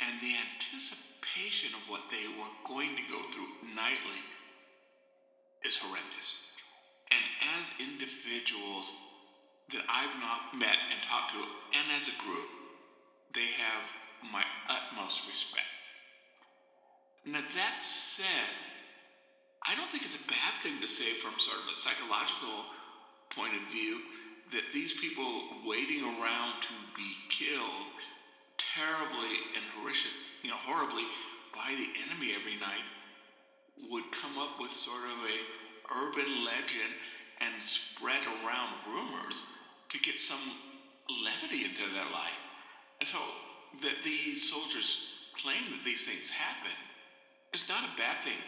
[0.00, 4.20] and the anticipation of what they were going to go through nightly
[5.64, 6.47] is horrendous.
[7.10, 7.24] And
[7.58, 8.92] as individuals
[9.70, 11.40] that I've not met and talked to,
[11.78, 12.48] and as a group,
[13.34, 13.92] they have
[14.32, 15.66] my utmost respect.
[17.26, 18.48] Now, that said,
[19.66, 22.64] I don't think it's a bad thing to say from sort of a psychological
[23.34, 24.00] point of view
[24.52, 27.92] that these people waiting around to be killed
[28.56, 31.04] terribly and horrific, you know, horribly
[31.54, 32.84] by the enemy every night
[33.90, 35.57] would come up with sort of a
[35.94, 36.92] urban legend
[37.40, 39.42] and spread around rumors
[39.88, 40.40] to get some
[41.24, 42.38] levity into their life.
[43.00, 43.18] And so
[43.82, 44.98] that these soldiers
[45.36, 46.76] claim that these things happen
[47.52, 48.38] is not a bad thing.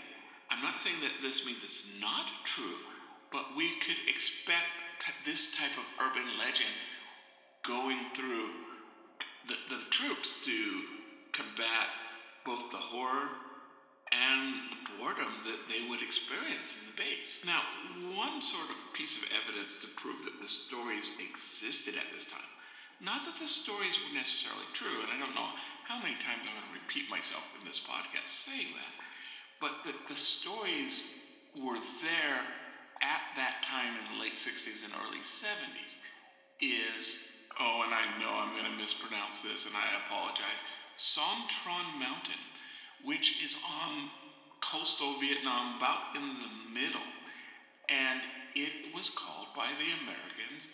[0.51, 2.77] I'm not saying that this means it's not true,
[3.31, 4.67] but we could expect
[5.25, 6.71] this type of urban legend
[7.63, 8.51] going through
[9.47, 10.83] the, the troops to
[11.33, 11.87] combat
[12.45, 13.29] both the horror
[14.13, 17.41] and boredom that they would experience in the base.
[17.47, 17.63] Now,
[18.17, 22.51] one sort of piece of evidence to prove that the stories existed at this time,
[23.01, 25.51] not that the stories were necessarily true, and I don't know
[25.85, 28.95] how many times I'm going to repeat myself in this podcast saying that,
[29.61, 31.03] but that the stories
[31.55, 32.43] were there
[33.03, 35.97] at that time in the late 60s and early 70s
[36.61, 37.19] is,
[37.59, 40.61] oh, and I know I'm going to mispronounce this and I apologize,
[40.99, 42.39] Sontron Mountain,
[43.05, 44.11] which is on
[44.61, 47.09] coastal Vietnam, about in the middle.
[47.89, 48.21] And
[48.55, 50.69] it was called by the Americans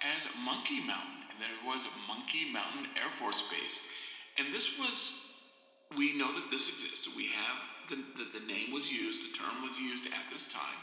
[0.00, 1.24] as Monkey Mountain.
[1.30, 3.80] And there was Monkey Mountain Air Force Base.
[4.38, 5.20] And this was,
[5.96, 7.12] we know that this existed.
[7.16, 7.56] We have
[7.90, 10.80] the, the, the name was used, the term was used at this time.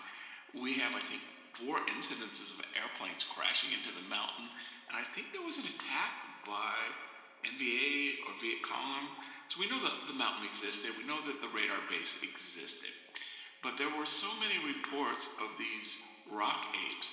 [0.54, 1.22] We have, I think,
[1.56, 4.46] four incidences of airplanes crashing into the mountain.
[4.92, 6.14] And I think there was an attack
[6.46, 6.76] by
[7.48, 9.08] NVA or Viet Cong.
[9.50, 10.92] So we know that the mountain existed.
[10.98, 12.92] We know that the radar base existed.
[13.64, 15.98] But there were so many reports of these
[16.32, 17.10] rock apes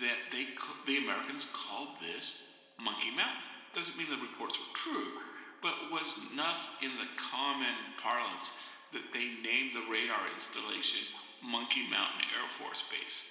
[0.00, 0.46] that they
[0.86, 2.42] the Americans called this
[2.80, 3.48] Monkey Mountain.
[3.74, 5.18] Doesn't mean the reports were true,
[5.62, 8.52] but was enough in the common parlance
[8.92, 11.00] that they named the radar installation
[11.42, 13.22] Monkey Mountain Air Force Base.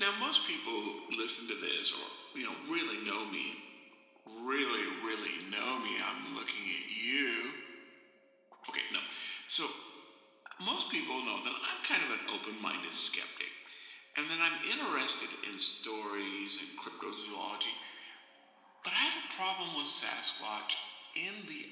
[0.00, 3.56] Now, most people who listen to this or, you know, really know me,
[4.44, 7.52] really, really know me, I'm looking at you.
[8.68, 9.00] Okay, no.
[9.48, 9.64] So,
[10.82, 13.54] most people know that I'm kind of an open minded skeptic
[14.16, 17.70] and that I'm interested in stories and cryptozoology.
[18.82, 20.74] But I have a problem with Sasquatch
[21.14, 21.62] in the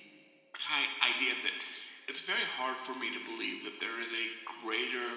[1.02, 1.52] idea that
[2.06, 5.10] it's very hard for me to believe that there is a greater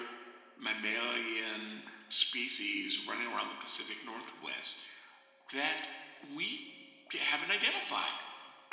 [0.58, 4.82] mammalian species running around the Pacific Northwest
[5.54, 5.86] that
[6.36, 6.58] we
[7.30, 8.18] haven't identified.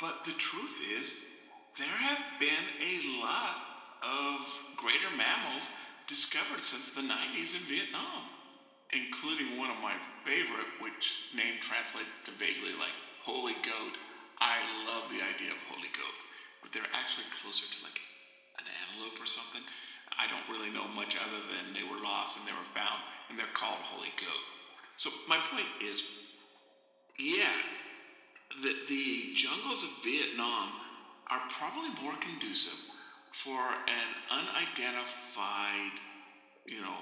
[0.00, 1.14] But the truth is,
[1.78, 3.71] there have been a lot
[4.02, 4.40] of
[4.76, 5.70] greater mammals
[6.08, 8.24] discovered since the 90s in Vietnam,
[8.92, 9.94] including one of my
[10.24, 13.98] favorite, which name translates to vaguely like holy goat.
[14.40, 16.26] I love the idea of holy goats,
[16.62, 18.00] but they're actually closer to like
[18.58, 19.62] an antelope or something.
[20.18, 23.38] I don't really know much other than they were lost and they were found, and
[23.38, 24.44] they're called holy goat.
[24.96, 26.02] So my point is,
[27.18, 27.56] yeah,
[28.62, 30.74] that the jungles of Vietnam
[31.30, 32.78] are probably more conducive
[33.32, 35.96] for an unidentified,
[36.66, 36.98] you know,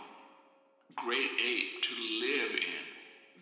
[0.97, 2.85] great ape to live in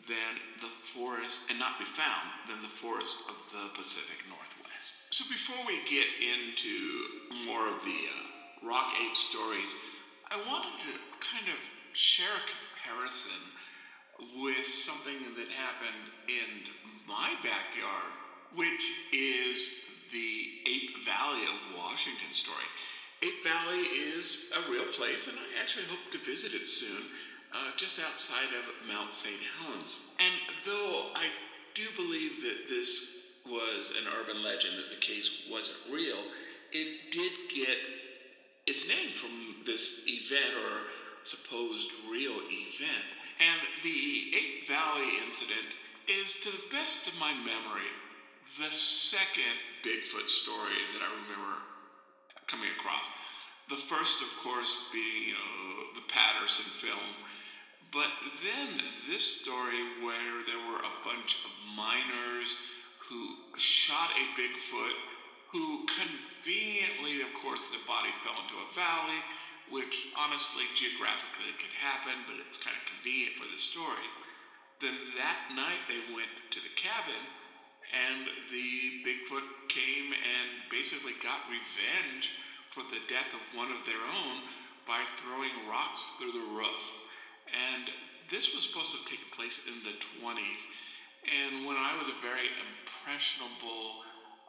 [0.06, 4.94] than the forest, and not be found, than the forests of the Pacific Northwest.
[5.10, 9.76] So before we get into more of the uh, rock ape stories,
[10.30, 11.60] I wanted to kind of
[11.92, 13.40] share a comparison
[14.42, 16.64] with something that happened in
[17.06, 18.12] my backyard,
[18.54, 19.72] which is
[20.12, 22.64] the Ape Valley of Washington story.
[23.22, 27.02] Ape Valley is a real place, and I actually hope to visit it soon,
[27.52, 29.40] uh, just outside of Mount St.
[29.58, 29.98] Helens.
[30.20, 30.34] And
[30.64, 31.28] though I
[31.74, 36.18] do believe that this was an urban legend, that the case wasn't real,
[36.72, 37.78] it did get
[38.66, 40.82] its name from this event or
[41.24, 43.06] supposed real event.
[43.40, 45.74] And the Ape Valley incident
[46.08, 47.90] is, to the best of my memory,
[48.56, 51.60] the second Bigfoot story that I remember
[52.46, 53.10] coming across.
[53.68, 57.12] The first, of course, being you know the Patterson film,
[57.92, 58.08] but
[58.40, 62.56] then this story where there were a bunch of miners
[63.08, 64.96] who shot a Bigfoot,
[65.52, 69.20] who conveniently, of course, the body fell into a valley,
[69.70, 74.08] which honestly geographically it could happen, but it's kind of convenient for the story.
[74.80, 77.20] Then that night they went to the cabin
[77.92, 82.30] and the Bigfoot came and basically got revenge
[82.70, 84.42] for the death of one of their own
[84.86, 86.92] by throwing rocks through the roof.
[87.48, 87.90] And
[88.30, 90.66] this was supposed to take place in the 20s.
[91.28, 94.00] And when I was a very impressionable,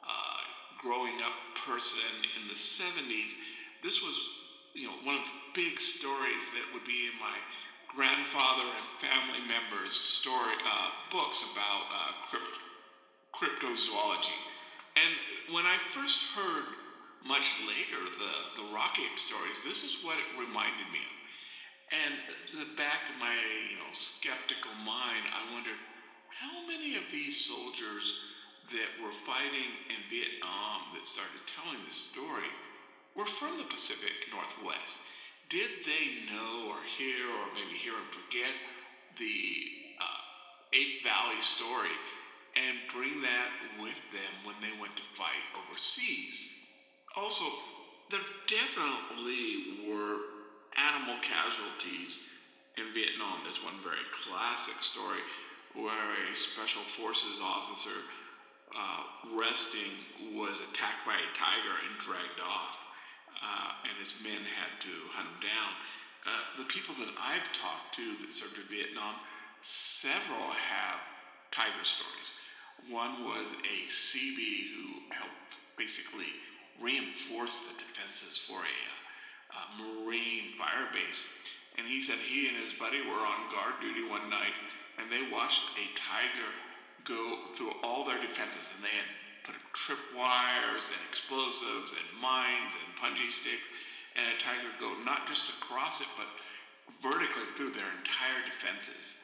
[0.08, 0.40] uh,
[0.78, 1.34] growing up
[1.66, 3.36] person in the 70s,
[3.84, 4.16] this was,
[4.74, 7.36] you know, one of the big stories that would be in my
[7.96, 12.12] grandfather and family members' story uh, books about uh,
[13.36, 14.38] cryptozoology.
[14.96, 15.14] And
[15.54, 16.66] when I first heard
[17.26, 21.16] much later the, the rock ape stories, this is what it reminded me of.
[21.92, 22.16] And
[22.54, 23.36] the back of my
[23.70, 25.78] you know skeptical mind, I wondered
[26.28, 28.14] how many of these soldiers
[28.72, 32.50] that were fighting in Vietnam that started telling this story
[33.16, 35.02] were from the Pacific Northwest.
[35.50, 38.54] Did they know or hear or maybe hear and forget
[39.18, 39.66] the
[40.02, 40.22] uh,
[40.74, 41.90] Ape Valley story
[42.56, 43.50] and bring that
[43.82, 46.50] with them when they went to fight overseas?
[47.16, 47.46] Also,
[48.10, 50.18] there definitely were
[50.78, 52.22] animal casualties
[52.78, 53.42] in Vietnam.
[53.44, 55.20] There's one very classic story
[55.74, 57.96] where a special forces officer
[58.76, 59.94] uh, resting
[60.38, 62.78] was attacked by a tiger and dragged off,
[63.42, 65.72] uh, and his men had to hunt him down.
[66.26, 69.16] Uh, the people that I've talked to that served in Vietnam,
[69.62, 71.00] several have
[71.52, 72.34] tiger stories.
[72.90, 74.38] One was a CB
[74.74, 76.28] who helped basically
[76.82, 81.24] reinforce the defenses for a, uh, Marine fire base.
[81.78, 84.54] And he said he and his buddy were on guard duty one night
[84.98, 86.50] and they watched a tiger
[87.06, 89.08] go through all their defenses and they had
[89.44, 93.68] put tripwires and explosives and mines and punji sticks
[94.16, 96.28] and a tiger go not just across it but
[97.02, 99.16] vertically through their entire defenses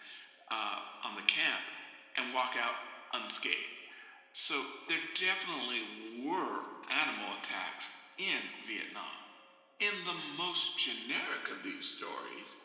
[0.52, 1.62] uh, on the camp
[2.18, 2.76] and walk out
[3.22, 3.56] unscathed.
[4.32, 4.56] So
[4.90, 5.82] there definitely
[6.26, 6.60] were
[6.92, 7.88] animal attacks
[8.18, 9.16] in Vietnam.
[9.80, 12.56] In the most generic of these stories,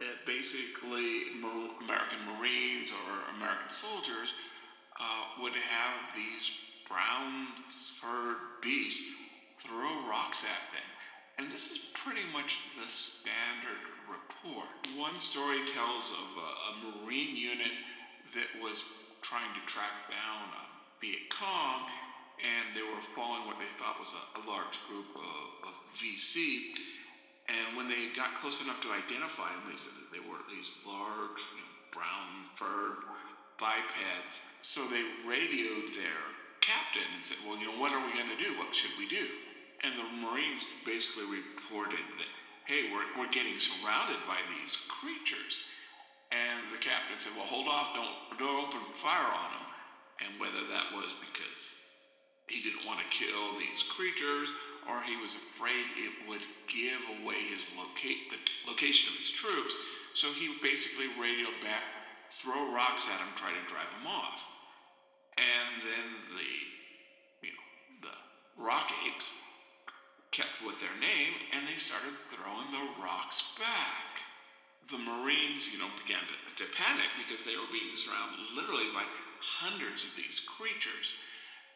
[0.00, 1.36] uh, basically
[1.84, 4.32] American Marines or American soldiers
[4.98, 6.52] uh, would have these
[6.88, 7.46] brown
[8.00, 9.04] furred beasts
[9.60, 10.88] throw rocks at them.
[11.38, 14.68] And this is pretty much the standard report.
[14.96, 17.72] One story tells of a, a Marine unit
[18.34, 18.84] that was
[19.22, 20.64] trying to track down a
[21.00, 21.88] Viet Cong,
[22.40, 26.72] and they were following what they thought was a, a large group of, of VC.
[27.48, 30.72] And when they got close enough to identify them, they said that they were these
[30.86, 33.02] large, you know, brown furred
[33.58, 34.40] bipeds.
[34.62, 36.22] So they radioed their
[36.60, 38.56] captain and said, Well, you know, what are we going to do?
[38.56, 39.26] What should we do?
[39.82, 42.30] And the Marines basically reported that,
[42.66, 45.58] hey, we're, we're getting surrounded by these creatures.
[46.30, 49.66] And the captain said, well, hold off, don't, don't open fire on them.
[50.22, 51.58] And whether that was because
[52.46, 54.50] he didn't want to kill these creatures
[54.88, 59.76] or he was afraid it would give away his locate the location of his troops,
[60.14, 61.82] so he basically radioed back,
[62.30, 64.42] throw rocks at him, try to drive him off.
[65.36, 69.32] And then the, you know, the rock apes
[70.32, 74.29] kept with their name and they started throwing the rocks back.
[74.88, 79.04] The Marines, you know, began to, to panic because they were being surrounded literally by
[79.40, 81.12] hundreds of these creatures.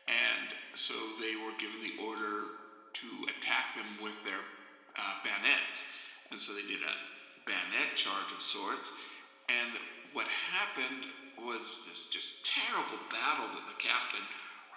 [0.08, 2.48] And so they were given the order
[2.94, 4.42] to attack them with their
[4.98, 5.84] uh, bayonets.
[6.30, 6.94] And so they did a
[7.46, 8.92] bayonet charge of sorts.
[9.48, 9.78] And
[10.12, 11.06] what happened
[11.38, 14.24] was this just terrible battle that the captain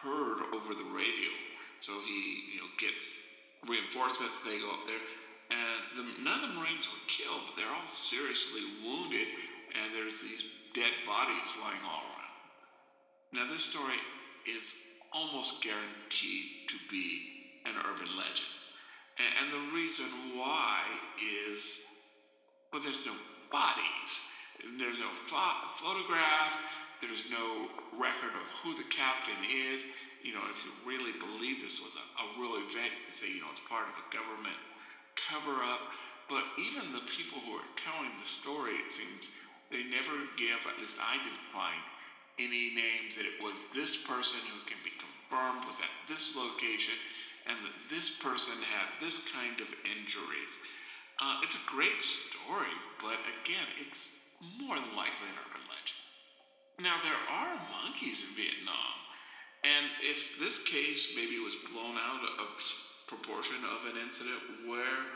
[0.01, 1.31] heard over the radio.
[1.79, 3.05] So he, you know, gets
[3.67, 4.39] reinforcements.
[4.45, 5.01] They go up there,
[5.51, 9.27] and the, none of the Marines were killed, but they're all seriously wounded,
[9.75, 10.43] and there's these
[10.73, 12.35] dead bodies lying all around.
[13.33, 13.97] Now, this story
[14.45, 14.75] is
[15.13, 17.21] almost guaranteed to be
[17.65, 18.49] an urban legend,
[19.17, 20.83] and, the reason why
[21.17, 21.79] is,
[22.73, 23.15] well, there's no
[23.51, 24.23] bodies,
[24.79, 26.59] there's no pho- photographs,
[27.01, 29.85] there's no record of who the captain is.
[30.21, 33.41] You know, if you really believe this was a, a real event, you say, you
[33.41, 34.57] know, it's part of a government
[35.29, 35.91] cover up.
[36.29, 39.31] But even the people who are telling the story, it seems
[39.71, 41.79] they never give, at least I didn't find,
[42.39, 46.93] any names that it was this person who can be confirmed was at this location
[47.47, 50.53] and that this person had this kind of injuries.
[51.19, 54.11] Uh, it's a great story, but again, it's
[54.59, 56.03] more than likely an urban legend.
[56.77, 58.93] Now, there are monkeys in Vietnam.
[59.63, 62.47] And if this case maybe was blown out of
[63.07, 65.07] proportion of an incident where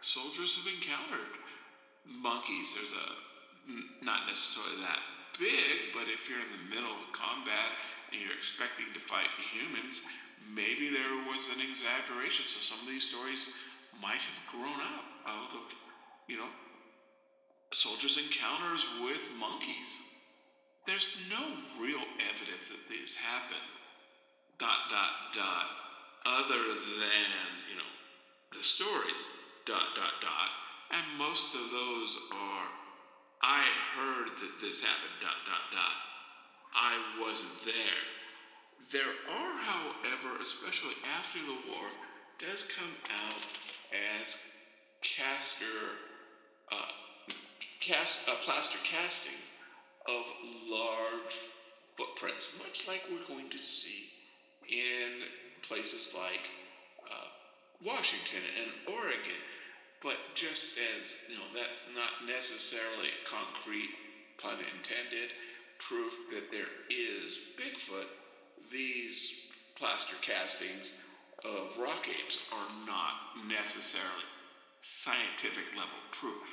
[0.00, 1.34] soldiers have encountered
[2.06, 3.06] monkeys, there's a
[4.02, 4.98] not necessarily that
[5.38, 7.70] big, but if you're in the middle of combat
[8.10, 10.02] and you're expecting to fight humans,
[10.54, 12.44] maybe there was an exaggeration.
[12.46, 13.48] So some of these stories
[14.00, 15.62] might have grown up out of,
[16.26, 16.48] you know,
[17.72, 19.90] soldiers' encounters with monkeys.
[20.86, 21.44] There's no
[21.78, 23.70] real evidence that this happened
[24.58, 25.66] dot dot dot
[26.26, 27.92] other than you know
[28.52, 29.26] the stories
[29.66, 30.50] dot dot dot.
[30.92, 32.66] And most of those are
[33.42, 33.64] i
[33.96, 35.96] heard that this happened dot dot dot.
[36.74, 38.02] I wasn't there.
[38.92, 41.86] There are however especially after the war
[42.38, 42.94] does come
[43.26, 43.42] out
[44.20, 44.36] as
[45.02, 45.64] caster
[46.72, 46.86] uh,
[47.80, 49.50] cast uh, plaster castings
[50.06, 50.24] of
[50.70, 51.38] large
[51.96, 54.06] footprints much like we're going to see
[54.68, 55.22] in
[55.62, 56.50] places like
[57.10, 57.28] uh,
[57.84, 59.40] Washington and Oregon.
[60.02, 63.90] But just as, you know, that's not necessarily concrete,
[64.38, 65.30] pun intended,
[65.78, 68.08] proof that there is Bigfoot,
[68.70, 69.32] these
[69.76, 70.94] plaster castings
[71.44, 74.28] of rock apes are not necessarily
[74.82, 76.48] scientific level proof.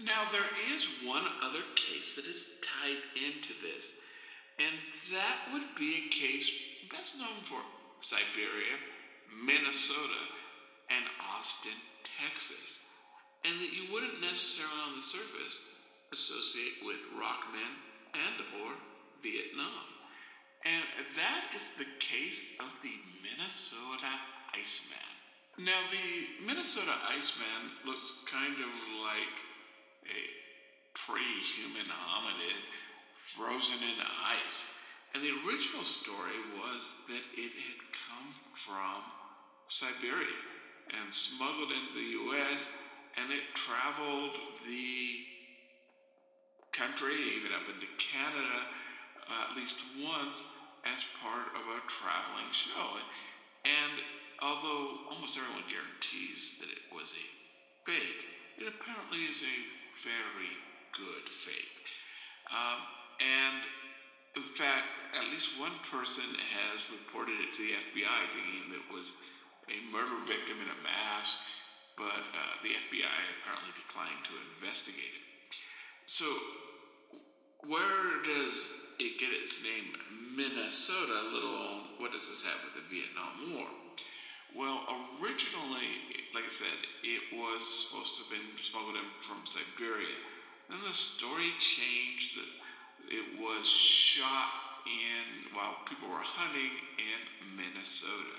[0.00, 3.90] Now, there is one other case that is tied into this,
[4.58, 4.74] and
[5.12, 6.50] that would be a case
[6.90, 7.60] best known for
[8.00, 8.76] Siberia,
[9.44, 10.22] Minnesota,
[10.90, 11.04] and
[11.36, 12.78] Austin, Texas,
[13.44, 15.54] and that you wouldn't necessarily on the surface
[16.12, 17.72] associate with rockmen
[18.14, 18.72] and or
[19.22, 19.86] Vietnam.
[20.64, 20.84] And
[21.16, 24.12] that is the case of the Minnesota
[24.54, 25.12] Iceman.
[25.58, 28.72] Now, the Minnesota Iceman looks kind of
[29.02, 29.36] like
[30.06, 30.20] a
[30.94, 31.22] pre
[31.56, 32.62] human hominid
[33.34, 33.98] frozen in
[34.46, 34.64] ice.
[35.18, 39.02] And the original story was that it had come from
[39.66, 40.38] Siberia
[40.94, 42.68] and smuggled into the US,
[43.18, 45.26] and it traveled the
[46.70, 48.62] country, even up into Canada,
[49.26, 50.44] uh, at least once
[50.86, 53.02] as part of a traveling show.
[53.66, 53.98] And
[54.38, 58.22] although almost everyone guarantees that it was a fake,
[58.58, 59.58] it apparently is a
[59.98, 60.54] very
[60.94, 61.90] good fake.
[62.54, 62.78] Um,
[63.18, 63.66] and
[64.38, 64.86] in fact,
[65.18, 69.10] at least one person has reported it to the FBI, thinking that it was
[69.66, 71.42] a murder victim in a mask,
[71.98, 75.26] but uh, the FBI apparently declined to investigate it.
[76.06, 76.24] So,
[77.66, 78.54] where does
[79.02, 79.90] it get its name?
[80.38, 83.66] Minnesota, little, what does this have with the Vietnam War?
[84.54, 84.86] Well,
[85.18, 85.98] originally,
[86.32, 90.14] like I said, it was supposed to have been smuggled in from Siberia.
[90.70, 92.38] Then the story changed
[93.10, 98.38] it was shot in while people were hunting in Minnesota.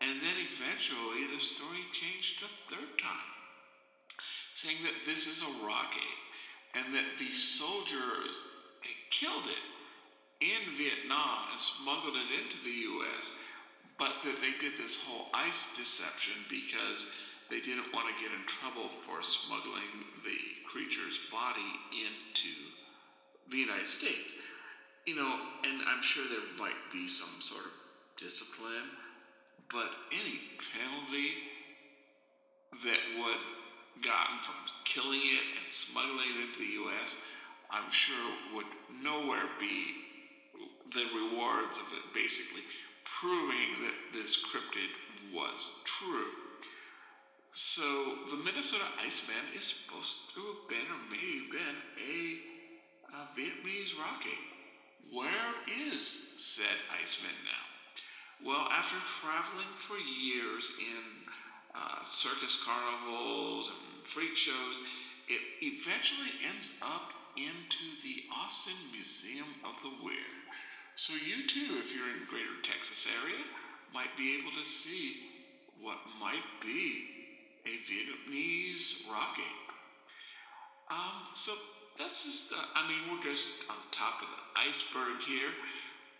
[0.00, 3.32] And then eventually the story changed a third time,
[4.54, 6.24] saying that this is a rock ape
[6.74, 8.30] and that the soldiers
[8.82, 9.64] had killed it
[10.40, 13.32] in Vietnam and smuggled it into the U.S.,
[13.98, 17.06] but that they did this whole ice deception because
[17.50, 22.52] they didn't want to get in trouble for smuggling the creature's body into
[23.50, 24.34] the United States.
[25.06, 27.72] You know, and I'm sure there might be some sort of
[28.16, 28.88] discipline,
[29.70, 30.40] but any
[30.72, 31.32] penalty
[32.84, 33.42] that would
[34.02, 37.16] gotten from killing it and smuggling it into the U.S.,
[37.70, 38.66] I'm sure would
[39.02, 39.94] nowhere be
[40.92, 42.62] the rewards of it basically
[43.04, 44.90] proving that this cryptid
[45.32, 46.30] was true.
[47.52, 47.82] So
[48.30, 52.53] the Minnesota Iceman is supposed to have been, or maybe been, a,
[53.12, 55.12] a Vietnamese rock ape.
[55.12, 55.52] Where
[55.90, 58.48] is said Iceman now?
[58.48, 61.04] Well, after traveling for years in
[61.74, 64.80] uh, circus carnivals and freak shows,
[65.28, 70.38] it eventually ends up into the Austin Museum of the Weird.
[70.96, 73.42] So you too, if you're in greater Texas area,
[73.92, 75.16] might be able to see
[75.80, 77.04] what might be
[77.66, 79.72] a Vietnamese rock ape.
[80.90, 81.52] Um, so
[81.98, 85.52] that's just, uh, I mean, we're just on top of the iceberg here,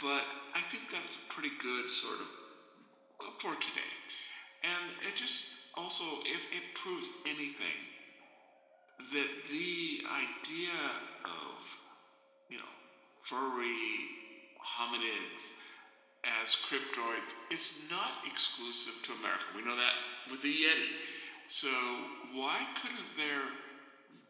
[0.00, 0.22] but
[0.54, 2.28] I think that's a pretty good sort of
[3.20, 3.92] uh, for today.
[4.62, 5.44] And it just
[5.76, 7.78] also, if it proves anything,
[9.12, 10.78] that the idea
[11.24, 11.58] of,
[12.48, 12.74] you know,
[13.22, 13.74] furry
[14.62, 15.52] hominids
[16.42, 19.44] as cryptoids is not exclusive to America.
[19.56, 19.94] We know that
[20.30, 20.92] with the Yeti.
[21.48, 21.68] So
[22.32, 23.44] why couldn't there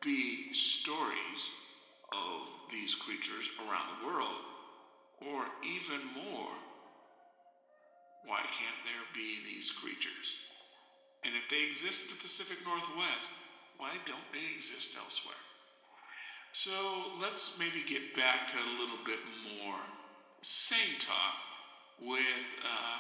[0.03, 1.41] be stories
[2.13, 4.41] of these creatures around the world?
[5.21, 6.53] Or even more,
[8.27, 10.35] why can't there be these creatures?
[11.25, 13.31] And if they exist in the Pacific Northwest,
[13.79, 15.35] why don't they exist elsewhere?
[16.53, 16.71] So
[17.21, 19.19] let's maybe get back to a little bit
[19.59, 19.81] more
[20.45, 21.35] same talk
[22.01, 22.99] with uh,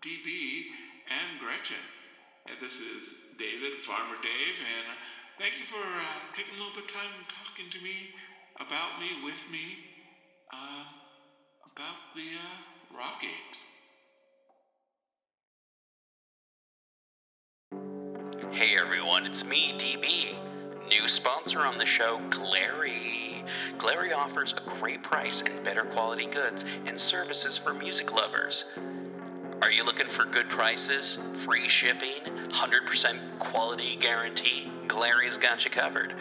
[0.00, 0.70] DB
[1.10, 1.82] and Gretchen.
[2.46, 4.86] And this is David, Farmer Dave, and
[5.40, 8.12] thank you for uh, taking a little bit of time talking to me
[8.60, 9.78] about me, with me,
[10.52, 10.84] uh,
[11.64, 13.64] about the uh, rock apes.
[18.52, 20.36] Hey everyone, it's me, DB.
[20.90, 23.42] New sponsor on the show, Glarry.
[23.78, 28.66] Glarry offers a great price and better quality goods and services for music lovers.
[29.62, 31.16] Are you looking for good prices,
[31.46, 34.70] free shipping, 100% quality guarantee?
[34.90, 36.14] Glarry's got you covered.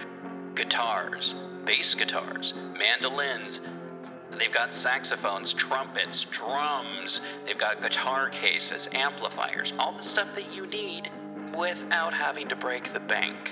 [0.55, 1.33] Guitars,
[1.65, 3.59] bass guitars, mandolins,
[4.37, 7.19] They've got saxophones, trumpets, drums.
[7.45, 11.09] They've got guitar cases, amplifiers, all the stuff that you need
[11.57, 13.51] without having to break the bank.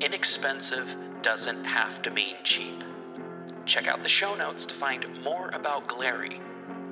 [0.00, 0.88] Inexpensive
[1.22, 2.84] doesn't have to mean cheap.
[3.66, 6.40] Check out the show notes to find more about Glary.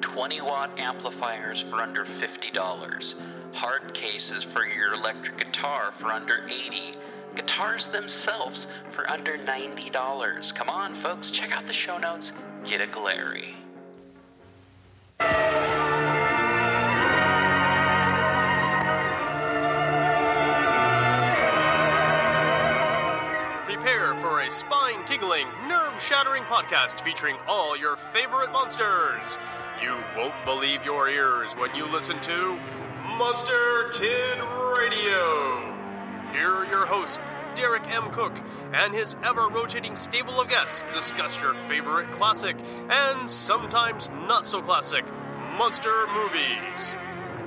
[0.01, 3.14] 20 watt amplifiers for under $50.
[3.55, 6.95] Hard cases for your electric guitar for under 80.
[7.35, 10.55] Guitars themselves for under $90.
[10.55, 12.33] Come on, folks, check out the show notes.
[12.66, 13.55] Get a Glarry.
[23.64, 29.39] Prepare for a spine tingling, nerve shattering podcast featuring all your favorite monsters.
[29.83, 32.61] You won't believe your ears when you listen to
[33.18, 34.39] Monster Kid
[34.76, 35.72] Radio.
[36.33, 37.18] Here are your hosts,
[37.55, 38.11] Derek M.
[38.11, 38.37] Koch,
[38.72, 42.57] and his ever rotating stable of guests discuss your favorite classic
[42.89, 45.05] and sometimes not so classic
[45.59, 46.97] monster movies.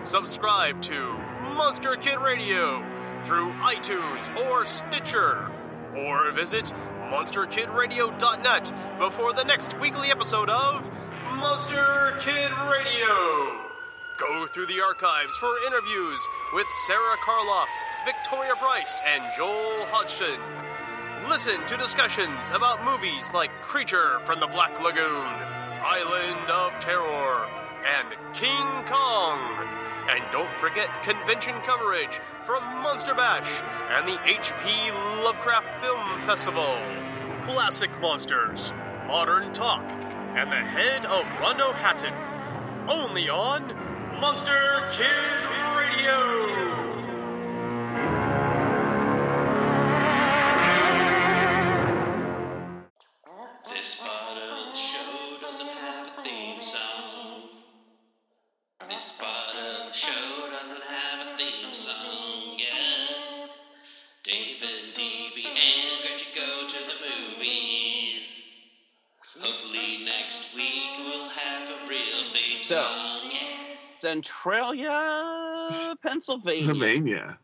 [0.04, 1.18] Subscribe to
[1.56, 2.86] Monster Kid Radio
[3.24, 5.50] through iTunes or Stitcher,
[5.96, 6.72] or visit
[7.10, 10.90] MonsterKidRadio.net before the next weekly episode of
[11.38, 13.66] Monster Kid Radio.
[14.18, 17.68] Go through the archives for interviews with Sara Karloff,
[18.06, 20.40] Victoria Price, and Joel Hodgson.
[21.28, 25.26] Listen to discussions about movies like Creature from the Black Lagoon,
[25.82, 27.48] Island of Terror,
[27.98, 29.40] and King Kong.
[30.08, 36.78] And don't forget convention coverage from Monster Bash and the HP Lovecraft Film Festival.
[37.42, 38.72] Classic Monsters,
[39.08, 39.90] Modern Talk,
[40.36, 42.14] and the head of Rondo Hatton.
[42.88, 43.68] Only on
[44.22, 45.10] Monster Kid
[45.76, 46.85] Radio.
[59.06, 63.46] This part of the show doesn't have a theme song, yeah.
[64.24, 66.96] David, DB, and Gretchen go to the
[67.38, 68.52] movies.
[69.40, 73.76] Hopefully next week we'll have a real theme So- song, yeah.
[74.00, 75.70] Centralia,
[76.02, 76.66] Pennsylvania.
[76.66, 77.38] Pennsylvania.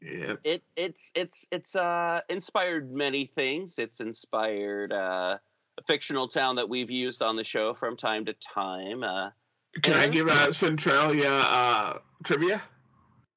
[0.00, 0.40] Yep.
[0.44, 3.78] It it's it's it's uh inspired many things.
[3.78, 5.36] It's inspired uh,
[5.76, 9.02] a fictional town that we've used on the show from time to time.
[9.02, 9.28] Uh,
[9.82, 12.62] Can I give a Centralia uh, trivia?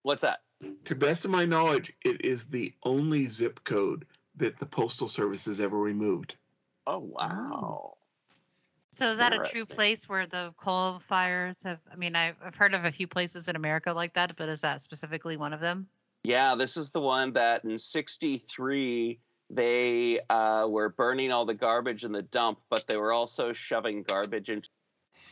[0.04, 0.42] what's that?
[0.86, 5.46] To best of my knowledge, it is the only zip code that the postal service
[5.46, 6.36] has ever removed.
[6.88, 7.98] Oh wow!
[8.92, 11.80] So is that a true place where the coal fires have?
[11.92, 14.62] I mean, I've, I've heard of a few places in America like that, but is
[14.62, 15.88] that specifically one of them?
[16.24, 19.20] Yeah, this is the one that in '63
[19.52, 24.04] they uh, were burning all the garbage in the dump, but they were also shoving
[24.04, 24.70] garbage into,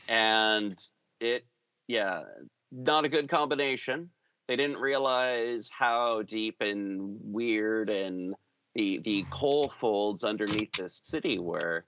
[0.07, 0.79] and
[1.19, 1.47] it,
[1.87, 2.23] yeah,
[2.71, 4.11] not a good combination.
[4.47, 8.35] They didn't realize how deep and weird and
[8.75, 11.87] the the coal folds underneath the city were,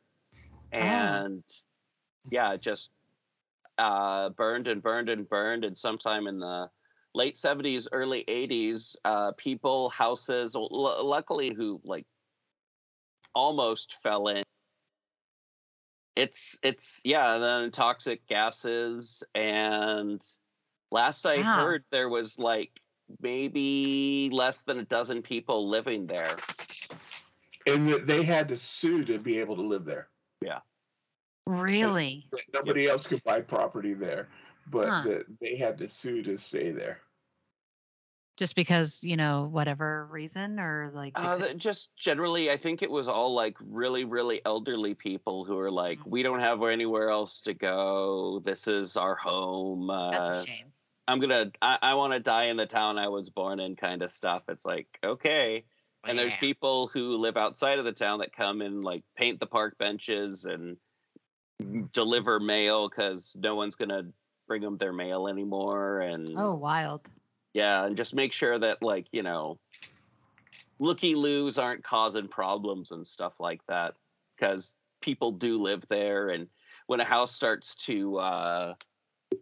[0.71, 1.43] and
[2.32, 2.91] yeah, just
[3.77, 6.71] uh, burned and burned and burned, and sometime in the
[7.15, 10.69] late 70s early 80s uh people houses l-
[11.05, 12.05] luckily who like
[13.36, 14.43] almost fell in
[16.20, 20.26] it's it's yeah then toxic gases and
[20.91, 21.65] last i Wow.
[21.65, 22.82] heard there was like
[23.22, 26.36] maybe less than a dozen people living there
[27.65, 30.07] And they had to sue to be able to live there.
[30.41, 30.59] Yeah.
[31.45, 32.26] Really?
[32.32, 34.30] That Nobody else could buy property there,
[34.72, 35.03] but Huh.
[35.05, 37.01] that they had to sue to stay there.
[38.39, 41.11] Just because you know whatever reason or like?
[41.15, 45.69] Uh, just generally, I think it was all like really, really elderly people who are
[45.69, 48.41] like, we don't have anywhere else to go.
[48.45, 49.87] This is our home.
[50.11, 50.65] that's Uh, a shame.
[51.05, 54.01] I'm gonna, I, I want to die in the town I was born in, kind
[54.03, 54.43] of stuff.
[54.47, 55.65] It's like, okay.
[56.05, 59.47] And there's people who live outside of the town that come and like paint the
[59.47, 60.77] park benches and
[61.91, 64.03] deliver mail because no one's gonna
[64.47, 65.99] bring them their mail anymore.
[65.99, 67.09] And Oh, wild.
[67.54, 69.60] Yeah, and just make sure that like you know,
[70.80, 73.95] looky loos aren't causing problems and stuff like that
[74.36, 76.47] because people do live there, and
[76.88, 78.74] when a house starts to uh,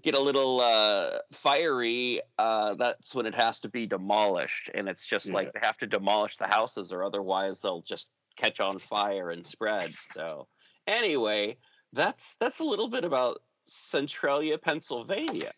[0.04, 5.08] get a little uh, fiery, uh, that's when it has to be demolished, and it's
[5.08, 9.32] just like they have to demolish the houses, or otherwise they'll just catch on fire
[9.32, 9.94] and spread.
[10.14, 10.48] So
[10.86, 11.58] anyway,
[11.94, 15.52] that's that's a little bit about Centralia, Pennsylvania.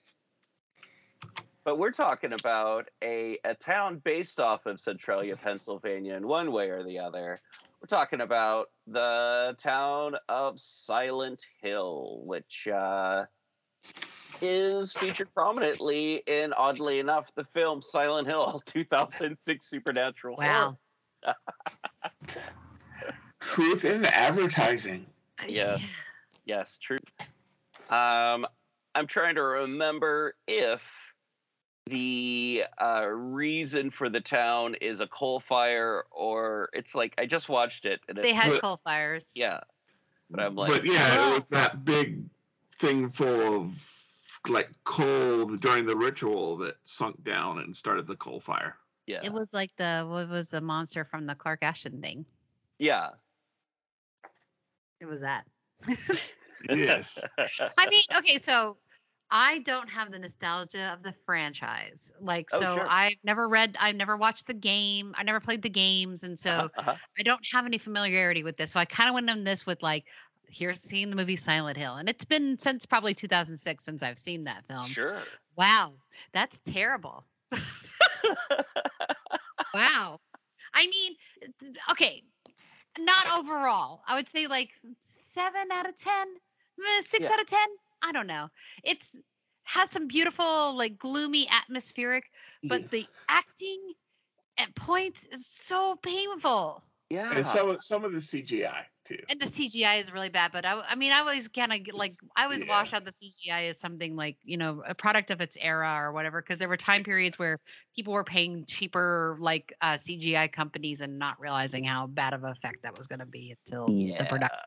[1.69, 6.71] But we're talking about a, a town based off of Centralia, Pennsylvania, in one way
[6.71, 7.39] or the other.
[7.79, 13.25] We're talking about the town of Silent Hill, which uh,
[14.41, 20.75] is featured prominently in, oddly enough, the film Silent Hill 2006 Supernatural Wow.
[23.41, 25.05] Truth in advertising.
[25.47, 25.77] Yeah.
[26.45, 26.97] Yes, true.
[27.91, 28.47] Um,
[28.95, 30.81] I'm trying to remember if
[31.89, 37.49] the uh, reason for the town is a coal fire or it's like I just
[37.49, 39.33] watched it and They it's, had But- coal fires.
[39.35, 39.59] yeah,
[40.29, 41.31] but I'm like but yeah, Oh.
[41.31, 42.23] it was that big
[42.79, 43.71] thing full of
[44.47, 48.77] like coal during the ritual that sunk down and started the coal fire.
[49.05, 52.25] yeah, It was like the what was the monster from the Clark Ashton thing?
[52.77, 53.09] yeah.
[54.99, 55.45] It was that.
[56.69, 57.17] Yes.
[57.77, 58.75] I mean, okay, so
[59.31, 62.11] I don't have the nostalgia of the franchise.
[62.19, 62.87] Like, Oh, so sure.
[62.87, 66.49] I've never read, I've never watched the game, I never played the games, and so
[66.51, 66.95] Uh-huh, uh-huh.
[67.17, 68.71] I don't have any familiarity with this.
[68.71, 70.05] So I kind of went in this with like,
[70.47, 74.45] here's seeing the movie Silent Hill, and it's been since probably 2006 since I've seen
[74.45, 74.85] that film.
[74.85, 75.21] Sure.
[75.55, 75.93] Wow,
[76.33, 77.25] that's terrible.
[79.73, 80.19] wow.
[80.73, 81.15] I mean,
[81.91, 82.23] okay,
[82.99, 84.03] not overall.
[84.07, 86.27] I would say like seven out of ten,
[86.85, 87.33] eh, six Yeah.
[87.33, 87.67] out of ten.
[88.01, 88.49] I don't know.
[88.83, 89.19] It's
[89.63, 92.23] has some beautiful, like gloomy atmospheric,
[92.63, 92.91] but Yes.
[92.91, 93.93] the acting
[94.57, 96.83] at points is so painful.
[97.09, 97.31] Yeah.
[97.31, 99.17] and some of some of the CGI too.
[99.29, 102.13] and the CGI is really bad, but I, I mean, I always kind of like,
[102.35, 102.69] I always Yeah.
[102.69, 106.11] wash out the CGI as something like, you know, a product of its era or
[106.13, 107.59] whatever, because there were time periods where
[107.95, 112.51] people were paying cheaper, like uh, CGI companies and not realizing how bad of an
[112.51, 114.59] effect that was going to be until the production.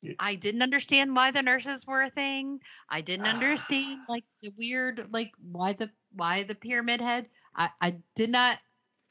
[0.02, 0.14] Yeah.
[0.20, 5.08] i didn't understand why the nurses were a thing i didn't understand like the weird
[5.12, 8.58] like why the why the pyramid head i i did not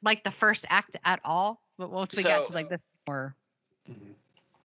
[0.03, 3.37] like the first act at all but once we got to like this more
[3.89, 4.15] Mhm.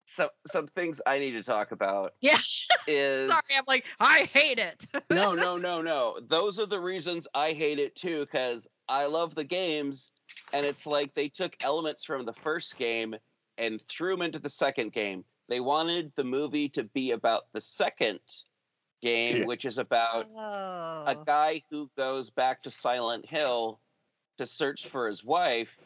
[0.05, 2.39] some some things I need to talk about yeah
[2.87, 6.19] is sorry i'm like i hate it no, no, no, no.
[6.27, 10.11] Those are the reasons I hate it too, because I love the games,
[10.53, 13.15] and it's like they took elements from the first game
[13.57, 15.23] and threw them into the second game.
[15.47, 18.19] They wanted the movie to be about the second
[19.01, 19.45] game, Yeah.
[19.45, 21.03] which is about oh.
[21.05, 23.79] a guy who goes back to Silent Hill
[24.37, 25.77] to search for his wife,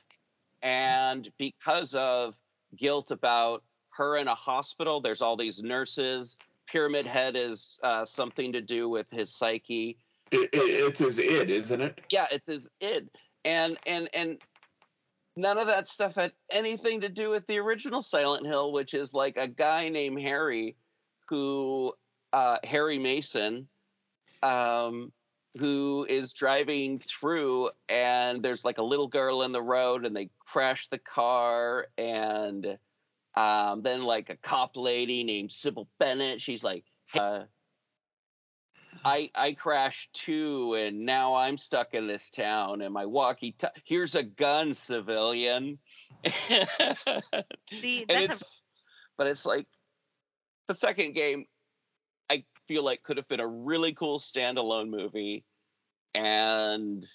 [0.62, 2.36] and because of
[2.76, 6.38] guilt about her in a hospital, there's all these nurses.
[6.68, 9.98] Pyramid Head is uh, something to do with his psyche.
[10.32, 12.02] It, it, it's his id, isn't it?
[12.10, 13.10] Yeah, it's his id,
[13.46, 14.38] and and and
[15.38, 19.14] none of that stuff had anything to do with the original Silent Hill, which is
[19.14, 20.76] like a guy named Harry,
[21.30, 21.94] who
[22.34, 23.68] uh, Harry Mason,
[24.42, 25.12] um,
[25.58, 30.30] who is driving through, and there's like a little girl in the road, and they
[30.40, 32.78] crash the car, and
[33.36, 36.84] um, then like a cop lady named Cybil Bennett, she's like.
[37.14, 37.44] Uh,
[39.06, 42.82] I I crashed too, and now I'm stuck in this town.
[42.82, 45.80] And my walkie, t- here's a gun, civilian.
[46.24, 48.46] See, that's it's, a
[49.18, 49.68] but it's like
[50.68, 51.46] the second game.
[52.30, 55.46] I feel like could have been a really cool standalone movie,
[56.14, 57.06] and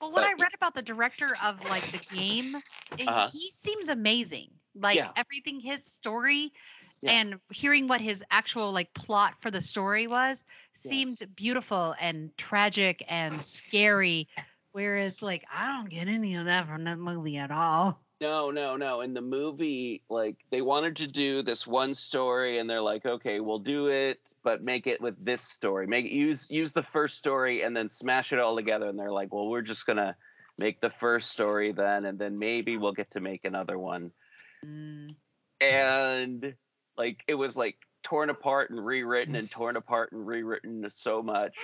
[0.00, 0.12] well.
[0.12, 3.28] What I read about the director of like the game, eh, Uh-huh.
[3.32, 4.50] he seems amazing.
[4.74, 5.12] Like Yeah.
[5.16, 6.52] everything, his story,
[7.02, 7.12] Yeah.
[7.12, 13.04] and hearing what his actual like plot for the story was seemed beautiful and tragic
[13.08, 14.28] and scary.
[14.72, 18.00] Whereas, like, I don't get any of that from that movie at all.
[18.20, 19.00] No, no, no.
[19.00, 23.40] In the movie, like they wanted to do this one story, and they're like, okay,
[23.40, 25.86] we'll do it, but make it with this story.
[25.86, 28.86] Make use use the first story and then smash it all together.
[28.86, 30.16] And they're like, well, we're just gonna
[30.58, 34.12] make the first story then, and then maybe we'll get to make another one.
[34.64, 35.16] Mm.
[35.62, 36.54] And
[37.00, 41.56] like it was like torn apart and rewritten and torn apart and rewritten so much.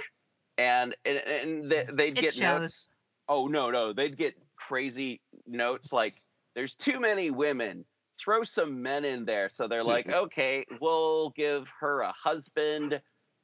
[0.59, 2.61] And and, and they, they'd It get shows.
[2.61, 2.89] notes
[3.29, 6.15] oh no no they'd get crazy notes like
[6.55, 7.85] there's too many women
[8.19, 13.01] throw some men in there so they're like okay we'll give her a husband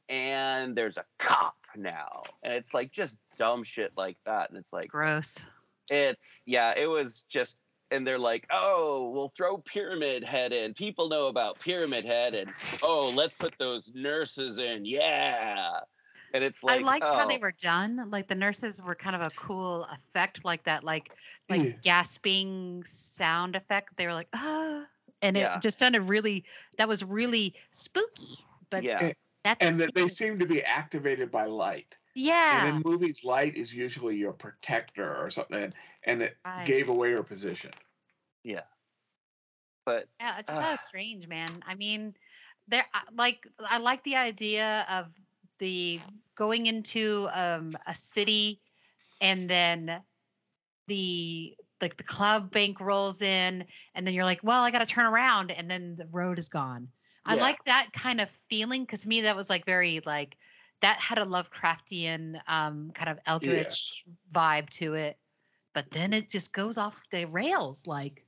[0.09, 4.73] and there's a cop now and it's like just dumb shit like that and it's
[4.73, 5.45] like Gross.
[5.91, 7.57] it's yeah it was just
[7.93, 12.51] and they're like oh we'll throw pyramid head in people know about pyramid head and
[12.83, 15.79] oh let's put those nurses in yeah
[16.35, 17.41] and it's like I liked how they oh.
[17.43, 18.09] were done.
[18.09, 21.11] Like the nurses were kind of a cool effect, like that, like
[21.51, 21.73] like Yeah.
[21.83, 23.95] gasping sound effect.
[23.99, 24.87] They were like, ah,
[25.21, 25.57] and Yeah.
[25.57, 26.45] it just sounded really.
[26.79, 28.39] That was really spooky.
[28.71, 29.13] But yeah
[29.45, 31.97] that's And that they seem to be activated by light.
[32.15, 32.67] Yeah.
[32.67, 35.73] And in movies, light is usually your protector or something,
[36.05, 36.67] and it Right.
[36.67, 37.73] gave away her position.
[38.45, 38.65] Yeah.
[39.85, 40.61] But Yeah, it's just Ah.
[40.61, 41.63] that strange, man.
[41.67, 42.17] I mean,
[42.69, 45.13] there like I like the idea of
[45.59, 46.01] the
[46.35, 48.61] going into um a city
[49.21, 50.05] and then
[50.89, 54.87] the like the club bank rolls in and then you're like, well, I got to
[54.87, 56.93] turn around and then the road is gone.
[57.25, 60.37] I like that kind of feeling because to me that was like very like
[60.83, 65.17] that had a Lovecraftian um kind of eldritch vibe to it.
[65.75, 68.27] But then it just goes off the rails like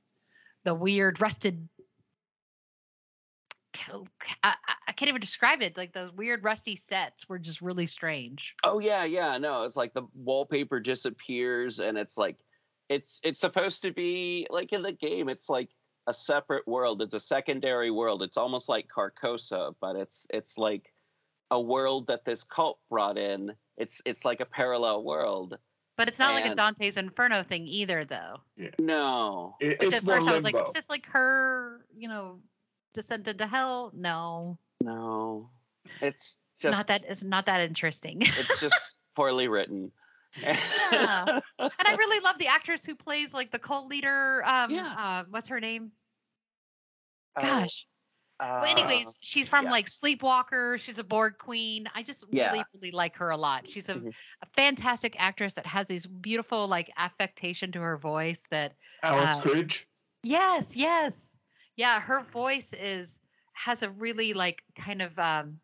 [0.64, 1.68] the weird rusted
[4.42, 5.76] I, I- I can't even describe it.
[5.76, 8.54] Like those weird rusty sets were just really strange.
[8.62, 9.36] Oh yeah, yeah.
[9.38, 12.38] No, it's like the wallpaper disappears, and it's like
[12.88, 15.28] it's it's supposed to be like in the game.
[15.28, 15.70] It's like
[16.06, 17.02] a separate world.
[17.02, 18.22] It's a secondary world.
[18.22, 20.93] It's almost like Carcosa, but it's it's like
[21.50, 23.54] a world that this cult brought in.
[23.76, 25.58] It's it's like a parallel world.
[25.96, 28.40] But it's not like a Dante's Inferno thing either, though.
[28.56, 28.70] Yeah.
[28.80, 32.08] No, It, Which it's at more first I was like, is this like her, you
[32.08, 32.40] know,
[32.94, 33.92] descended to hell?
[33.94, 35.50] No, no.
[36.00, 37.04] It's it's not that.
[37.08, 38.18] It's not that interesting.
[38.22, 38.74] it's just
[39.14, 39.92] poorly written.
[40.42, 41.40] Yeah.
[41.58, 44.42] and I really love the actress who plays like the cult leader.
[44.44, 44.94] Um, Yeah.
[44.98, 45.92] uh, what's her name?
[47.38, 47.86] Oh, Gosh.
[48.40, 49.70] Uh, Well, anyways, she's from yeah.
[49.70, 50.78] like Sleepwalker.
[50.78, 51.88] She's a Borg queen.
[51.94, 52.50] I just Yeah.
[52.50, 53.68] really, really like her a lot.
[53.68, 54.12] She's a, Mhm.
[54.42, 59.42] a fantastic actress that has these beautiful like affectation to her voice that Alice Uh,
[59.42, 59.84] Krige.
[60.24, 61.36] Yes, yes.
[61.76, 63.20] Yeah, her voice is
[63.52, 65.60] has a really like kind of um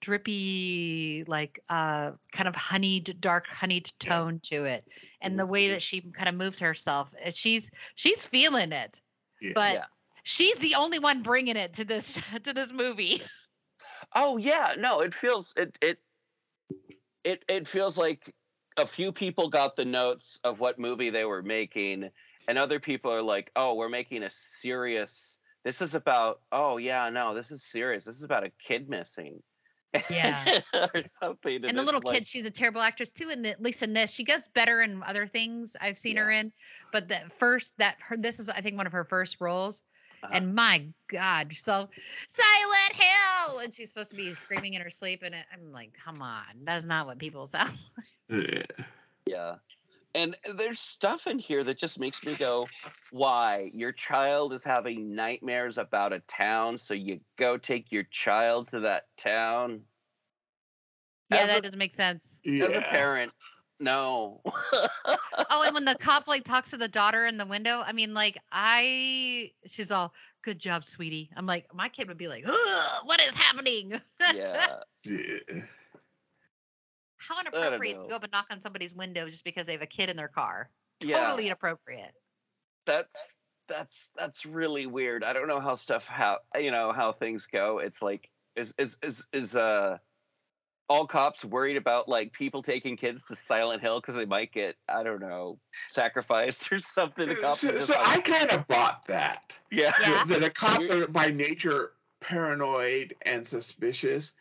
[0.00, 4.10] drippy like uh kind of honeyed dark honeyed Yeah.
[4.10, 4.84] tone to it.
[5.20, 9.00] And the way that she kind of moves herself, uh, she's she's feeling it.
[9.40, 9.52] Yeah.
[9.54, 9.84] But Yeah.
[10.28, 13.22] She's the only one bringing it to this to this movie.
[14.14, 15.98] Oh yeah, no, it feels it it
[17.24, 18.34] it it feels like
[18.76, 22.10] a few people got the notes of what movie they were making,
[22.46, 25.38] and other people are like, "Oh, we're making a serious.
[25.64, 26.40] This is about.
[26.52, 28.04] Oh yeah, no, this is serious.
[28.04, 29.42] This is about a kid missing."
[30.10, 30.60] Yeah.
[30.74, 31.64] or something.
[31.64, 33.30] and the little like- kid, she's a terrible actress too.
[33.30, 36.52] And at least in this, she gets better in other things I've seen her in.
[36.92, 39.82] But that first, that her, this is I think one of her first roles.
[40.22, 40.32] Uh-huh.
[40.34, 41.88] And my God, so
[42.28, 46.22] Silent Hill, and she's supposed to be screaming in her sleep, and I'm like, come
[46.22, 47.70] on, that's not what people sound.
[48.30, 48.62] Yeah.
[49.26, 49.54] Yeah.
[50.14, 52.66] And there's stuff in here that just makes me go,
[53.10, 53.70] why?
[53.72, 58.80] Your child is having nightmares about a town, so you go take your child to
[58.80, 59.82] that town.
[61.30, 62.40] yeah, As that a- doesn't make sense.
[62.46, 63.32] As a parent,
[63.80, 64.40] no.
[65.50, 68.12] Oh, and when the cop like talks to the daughter in the window, I mean,
[68.12, 70.12] like I, she's all,
[70.42, 74.00] "Good job, sweetie." I'm like, my kid would be like, "What is happening?"
[74.34, 74.66] yeah.
[75.04, 75.62] Yeah.
[77.16, 79.86] How inappropriate to go up and knock on somebody's window just because they have a
[79.86, 80.70] kid in their car.
[81.02, 81.24] Yeah.
[81.24, 82.12] Totally inappropriate.
[82.84, 85.24] That's that's that's really weird.
[85.24, 87.78] I don't know how stuff how you know how things go.
[87.78, 89.98] It's like is is is is uh
[90.88, 94.76] all cops worried about like people taking kids to Silent Hill because they might get
[94.88, 95.58] I don't know
[95.88, 97.28] sacrificed or something.
[97.28, 99.56] The cops So, so I kind of bought that.
[99.70, 99.92] yeah.
[100.00, 100.24] Yeah.
[100.26, 104.32] That the cops are by nature paranoid and suspicious,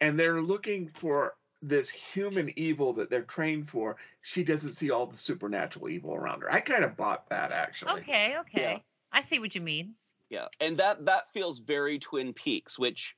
[0.00, 3.96] and they're looking for this human evil that they're trained for.
[4.20, 6.52] She doesn't see all the supernatural evil around her.
[6.52, 7.92] I kind of bought that actually.
[8.00, 8.82] Okay, okay.
[9.12, 9.94] I see what you mean.
[10.28, 13.14] Yeah, and that that feels very Twin Peaks, which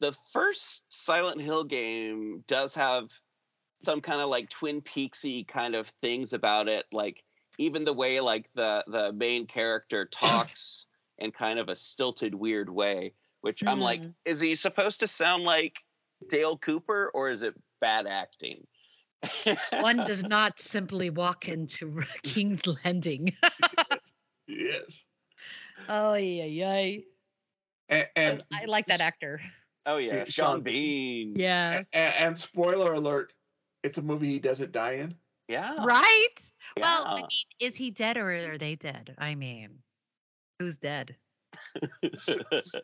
[0.00, 3.08] the first Silent Hill game does have
[3.84, 7.22] some kind of like Twin Peaksy kind of things about it, like
[7.58, 10.86] even the way like the the main character talks
[11.18, 14.14] in kind of a stilted weird way, which I'm like, Mm.
[14.24, 15.76] is he supposed to sound like
[16.28, 18.66] Dale Cooper or is it bad acting?
[19.80, 23.32] One does not simply walk into King's Landing.
[24.46, 25.04] Yes.
[25.88, 26.98] oh yeah, yeah.
[27.88, 29.40] And, and I like that actor.
[29.86, 31.34] Oh yeah, Yeah, Sean Sean Bean.
[31.36, 31.82] Yeah.
[31.92, 33.32] and, and spoiler alert,
[33.82, 35.14] it's a movie he doesn't die in.
[35.48, 35.84] Yeah.
[35.84, 36.50] Right?
[36.78, 37.26] Well, I mean,
[37.58, 39.14] is he dead or are they dead?
[39.18, 39.78] I mean,
[40.58, 41.16] who's dead?
[42.18, 42.38] so,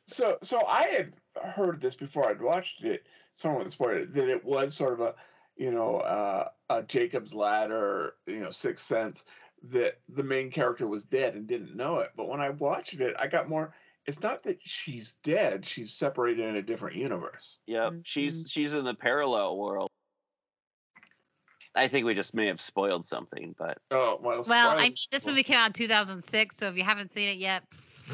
[0.06, 3.06] so so I had heard this before I'd watched it.
[3.34, 5.14] Someone spoiled it that it was sort of a
[5.56, 9.24] you know uh, a Jacob's ladder, you know, sixth sense
[9.70, 12.10] that the main character was dead and didn't know it.
[12.16, 13.74] But when I watched it, I got more.
[14.06, 17.56] It's not that she's dead; she's separated in a different universe.
[17.66, 19.90] Yep, she's she's in the parallel world.
[21.74, 24.44] I think we just may have spoiled something, but Oh well.
[24.46, 27.38] Well, I mean, this movie came out in 2006, so if you haven't seen it
[27.38, 27.64] yet,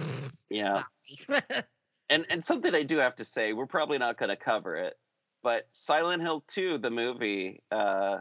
[0.49, 0.84] yeah.
[2.11, 4.99] And and something I do have to say, we're probably not going to cover it,
[5.45, 8.18] but Silent Hill 2, the movie, uh,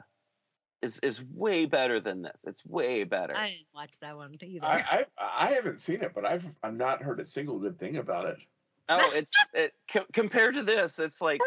[0.81, 2.43] is is way better than this.
[2.45, 3.35] It's way better.
[3.35, 4.65] I didn't watch that one either.
[4.65, 7.97] I, I I haven't seen it, but I've I've not heard a single good thing
[7.97, 8.37] about it.
[8.89, 11.41] oh, it's it co- compared to this, it's like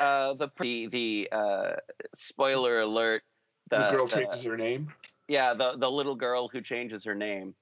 [0.00, 1.76] uh the the the uh
[2.14, 3.22] spoiler alert.
[3.70, 4.92] The, girl the- changes her name.
[5.28, 7.54] yeah the the little girl who changes her name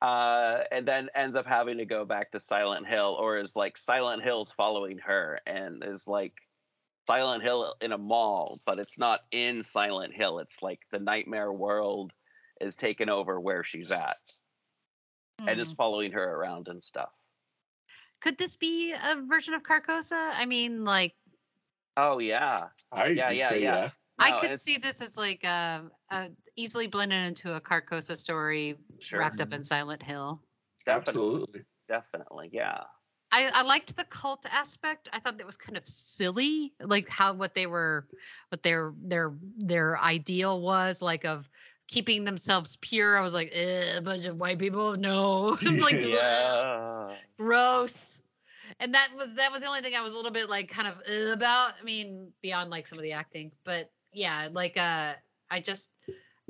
[0.00, 3.76] uh and then ends up having to go back to silent hill or is like
[3.76, 6.34] silent hill's following her and is like
[7.08, 11.52] silent hill in a mall but it's not in silent hill it's like the nightmare
[11.52, 12.12] world
[12.60, 14.16] is taken over where she's at
[15.48, 15.72] and is Hmm.
[15.72, 17.12] following her around and stuff
[18.20, 20.32] Could this be a version of Carcosa?
[20.34, 21.16] I mean, like,
[21.96, 23.90] oh yeah I Yeah, would yeah, say, yeah.
[24.18, 28.78] I No, could see this as like um, uh, easily blended into a Carcosa story
[29.00, 29.18] Sure.
[29.18, 30.42] wrapped up in Silent Hill.
[30.84, 31.64] definitely Absolutely.
[31.88, 32.84] definitely yeah
[33.30, 35.08] I, I liked the cult aspect.
[35.12, 38.06] I thought that was kind of silly, like how what they were,
[38.48, 41.48] what their their their ideal was, like of
[41.86, 43.16] keeping themselves pure.
[43.16, 47.08] I was like, eh, a bunch of white people, no, like yeah
[47.38, 48.22] gross.
[48.80, 50.88] And that was that was the only thing I was a little bit like kind
[50.88, 50.94] of
[51.34, 51.72] about.
[51.80, 55.14] I mean, beyond like some of the acting, but yeah, like uh,
[55.50, 55.90] I just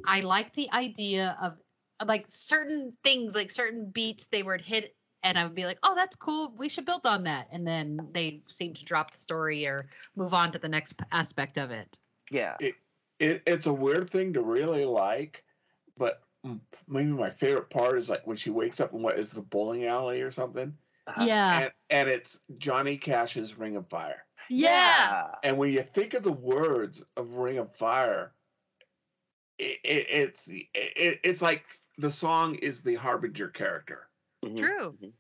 [0.07, 1.57] I like the idea of
[2.01, 5.79] of, like certain things, like certain beats they would hit, and I would be like,
[5.83, 6.53] oh, that's cool.
[6.57, 10.35] We should build on that, and then they seem to drop the story or move
[10.35, 11.97] on to the next aspect of it.
[12.31, 12.57] Yeah.
[12.61, 12.75] it,
[13.19, 15.43] it's a weird thing to really like,
[15.97, 16.23] but
[16.87, 19.87] maybe my favorite part is like when she wakes up in what is the bowling
[19.87, 20.73] alley or something,
[21.09, 21.25] Uh-huh.
[21.27, 21.61] Yeah.
[21.63, 24.25] and and it's Johnny Cash's Ring of Fire.
[24.49, 25.29] Yeah.
[25.43, 28.33] And when you think of the words of Ring of Fire,
[29.59, 31.65] it, it, it's the it, it's like
[31.99, 34.08] the song is the harbinger character.
[34.45, 34.99] Mhm, True.
[35.01, 35.13] mhm.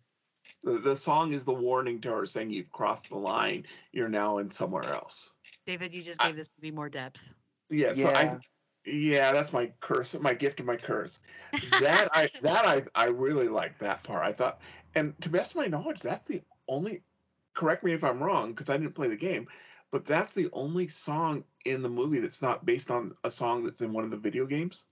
[0.65, 3.67] The, the song is the warning to her saying you've crossed the line.
[3.93, 5.33] You're now in somewhere else.
[5.67, 7.35] David, you just I- gave this movie more depth.
[7.71, 7.93] Yeah.
[7.93, 8.39] So I Yeah.
[8.85, 11.21] yeah, that's my curse, my gift of my curse.
[11.81, 14.25] That I that I I really like that part.
[14.25, 14.61] I thought,
[14.95, 17.03] and to best of my knowledge, that's the only.
[17.55, 19.49] Correct me if I'm wrong, because I didn't play the game,
[19.91, 23.81] but that's the only song in the movie that's not based on a song that's
[23.81, 24.85] in one of the video games.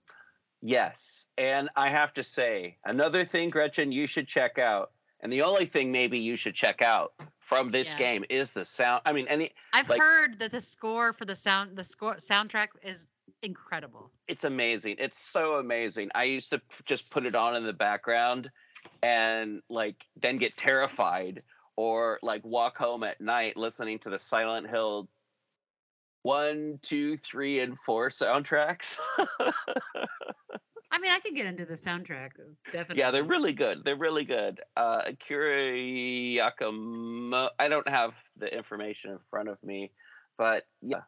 [0.62, 1.26] Yes.
[1.38, 5.66] And I have to say, another thing, Gretchen, you should check out, and the only
[5.66, 7.98] thing maybe you should check out from this Yeah.
[7.98, 9.02] game is the sound.
[9.06, 9.52] I mean, any.
[9.72, 13.10] I've Like- heard that the score for the sound, the score soundtrack is
[13.42, 14.10] incredible.
[14.28, 14.96] it's amazing.
[14.98, 16.10] It's so amazing.
[16.14, 18.50] I used to just put it on in the background
[19.02, 21.42] and like then get terrified
[21.76, 25.08] or like walk home at night listening to the Silent Hill
[26.26, 28.98] one, two, three, and four soundtracks.
[30.90, 32.30] I mean, I could get into the soundtrack,
[32.72, 32.98] definitely.
[32.98, 33.84] yeah, they're really good.
[33.84, 34.60] They're really good.
[34.76, 37.50] Uh, Akira Yakamoto.
[37.60, 39.92] I don't have the information in front of me,
[40.36, 41.02] but yeah,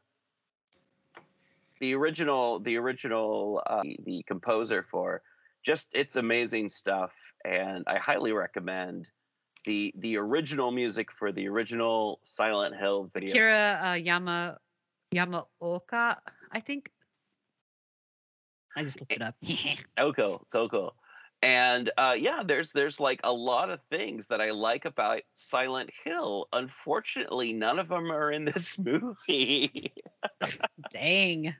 [1.80, 5.22] the original, the original, uh, the, the composer for
[5.64, 7.12] just it's amazing stuff,
[7.44, 9.10] and I highly recommend
[9.64, 13.30] the the original music for the original Silent Hill video.
[13.30, 14.58] Akira uh, Yama
[15.14, 16.16] Yamaoka,
[16.52, 16.90] I think.
[18.76, 19.34] I just looked it up.
[19.96, 20.94] Coco, Coco.
[21.40, 25.90] And uh, yeah, there's there's like a lot of things that I like about Silent
[26.04, 26.48] Hill.
[26.52, 29.92] Unfortunately, none of them are in this movie.
[30.90, 31.54] Dang.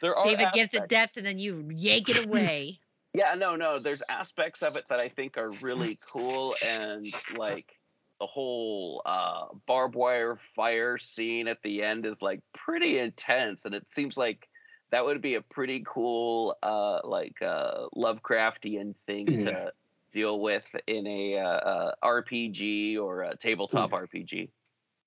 [0.00, 2.80] there are David gives it depth and then you yank it away.
[3.12, 3.78] Yeah, no, no.
[3.78, 7.06] There's aspects of it that I think are really cool, and
[7.36, 7.78] like
[8.18, 13.74] the whole uh, barbed wire fire scene at the end is like pretty intense, and
[13.74, 14.48] it seems like
[14.90, 19.42] that would be a pretty cool, uh, like uh, Lovecraftian thing Yeah.
[19.44, 19.72] to
[20.12, 24.48] deal with in a uh, uh, RPG or a tabletop RPG.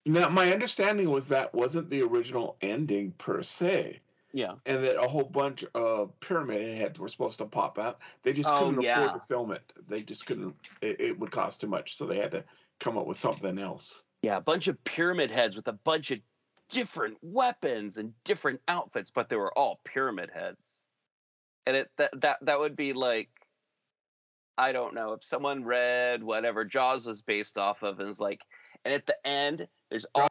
[0.05, 3.99] Now, my understanding was that wasn't the original ending per se,
[4.33, 7.99] Yeah, and that a whole bunch of pyramid heads were supposed to pop out.
[8.23, 8.99] They just Oh, couldn't yeah.
[8.99, 9.73] afford to film it.
[9.87, 10.55] They just couldn't.
[10.81, 12.43] It, it would cost too much, so they had to
[12.79, 14.03] come up with something else.
[14.21, 16.19] yeah, a bunch of pyramid heads with a bunch of
[16.69, 20.85] different weapons and different outfits, but they were all pyramid heads.
[21.65, 23.29] And it that that that would be like
[24.57, 28.41] I don't know if someone read whatever Jaws was based off of and is like,
[28.83, 30.27] and at the end there's all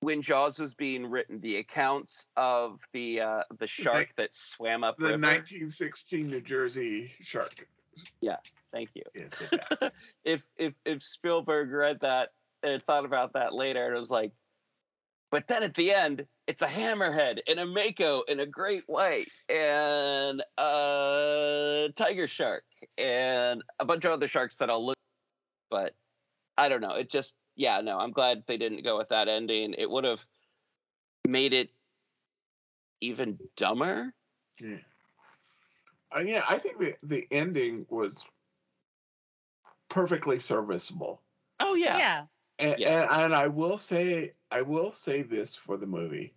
[0.00, 4.96] when Jaws was being written, the accounts of the uh the shark that swam up
[4.98, 5.18] The river.
[5.18, 7.66] 1916 New Jersey shark.
[8.72, 9.02] Thank you.
[10.24, 12.30] If if if Spielberg read that
[12.62, 14.32] and thought about that later, and it was like,
[15.30, 19.28] but then at the end, it's a hammerhead and a mako and a great white
[19.48, 22.64] and a tiger shark
[22.98, 24.96] and a bunch of other sharks that I'll look.
[25.70, 25.94] But
[26.56, 26.94] I don't know.
[26.94, 27.98] It just yeah no.
[27.98, 29.74] I'm glad they didn't go with that ending.
[29.76, 30.24] It would have
[31.26, 31.70] made it
[33.00, 34.14] even dumber.
[34.60, 34.76] yeah.
[36.14, 38.14] Uh, yeah, I think the the ending was
[39.92, 41.20] perfectly serviceable.
[41.60, 41.98] Oh yeah.
[41.98, 42.24] yeah.
[42.58, 43.02] And, Yeah.
[43.02, 46.34] and and I will say I will say this for the movie.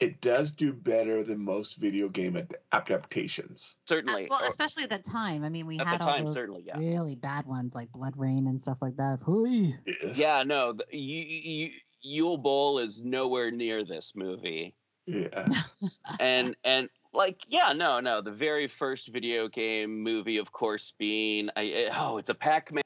[0.00, 3.76] It does do better than most video game ad- adaptations.
[3.76, 4.26] Uh, certainly.
[4.28, 5.44] well, especially at the time.
[5.44, 6.76] I mean, we At the had all time, those yeah.
[6.76, 9.20] really bad ones like BloodRayne and stuff like that.
[9.22, 9.76] Hooey.
[9.86, 10.16] Yes.
[10.18, 11.70] Yeah, no, the, you,
[12.02, 14.74] you, Uwe Boll is nowhere near this movie,
[15.06, 15.46] Yeah.
[16.20, 21.50] and and like yeah, no, no, the very first video game movie, of course, being
[21.56, 22.82] I, it- oh, it's a Pac-Man,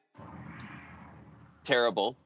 [1.65, 2.17] terrible.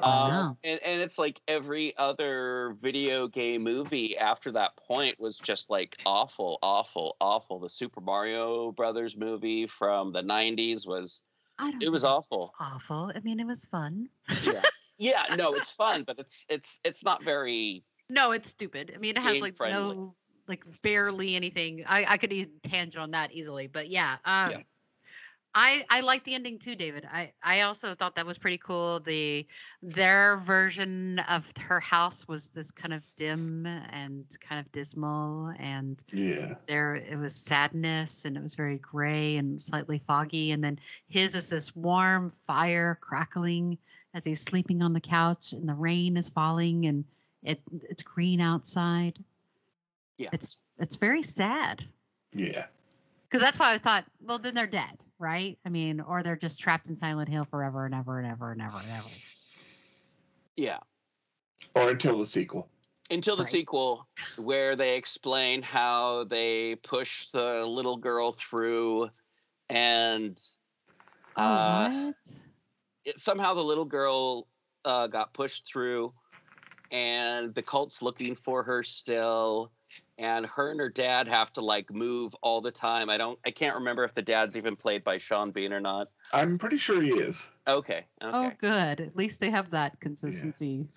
[0.00, 0.56] Um, Wow.
[0.62, 5.96] and, and it's like every other video game movie after that point was just like
[6.06, 7.58] awful, awful, awful.
[7.58, 11.22] The Super Mario Brothers movie from the '90s was
[11.58, 12.54] I don't it was awful.
[12.60, 13.10] awful.
[13.14, 14.08] I mean, it was fun.
[14.44, 14.62] Yeah,
[14.98, 18.92] yeah, no, it's fun, but it's it's it's not very No, it's stupid.
[18.94, 19.96] I mean, it has like friendly.
[19.96, 20.14] no,
[20.48, 21.84] like barely anything.
[21.86, 24.16] I I could even tangent on that easily, but yeah.
[24.24, 24.62] Um, Yeah.
[25.54, 27.06] I I like the ending too, David.
[27.10, 29.00] I I also thought that was pretty cool.
[29.00, 29.46] The
[29.82, 36.02] their version of her house was this kind of dim and kind of dismal, and
[36.12, 36.54] Yeah.
[36.66, 40.52] there it was sadness, and it was very gray and slightly foggy.
[40.52, 43.78] And then his is this warm fire crackling
[44.14, 47.04] as he's sleeping on the couch, and the rain is falling, and
[47.42, 49.18] it it's green outside.
[50.18, 50.28] Yeah.
[50.32, 51.84] It's it's very sad
[52.32, 52.66] Yeah.
[53.28, 55.58] because that's why I thought, well, then they're dead, right?
[55.64, 58.60] I mean, or they're just trapped in Silent Hill forever and ever and ever and
[58.60, 59.08] ever and ever.
[60.56, 60.78] Yeah.
[61.74, 62.68] Or until the sequel.
[63.10, 63.52] Until the Right.
[63.52, 69.08] sequel, where they explain how they push the little girl through,
[69.70, 70.38] and
[71.36, 72.16] Oh, uh, what?
[73.04, 74.46] it, somehow the little girl
[74.84, 76.12] uh, got pushed through,
[76.90, 79.72] and the cult's looking for her still.
[80.18, 83.08] And her and her dad have to like move all the time.
[83.08, 86.08] I don't, I can't remember if the dad's even played by Sean Bean or not.
[86.32, 87.46] I'm pretty sure he is.
[87.68, 88.38] Okay, oh, okay.
[88.38, 89.00] Oh, good.
[89.00, 90.88] At least they have that consistency.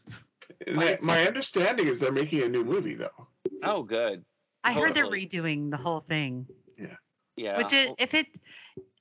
[0.65, 3.27] And But I- it's- my understanding is they're making a new movie though.
[3.63, 4.25] Oh, good.
[4.63, 6.95] I heard they're redoing the whole thing, Yeah.
[7.35, 7.57] Yeah.
[7.57, 8.27] Which is if it.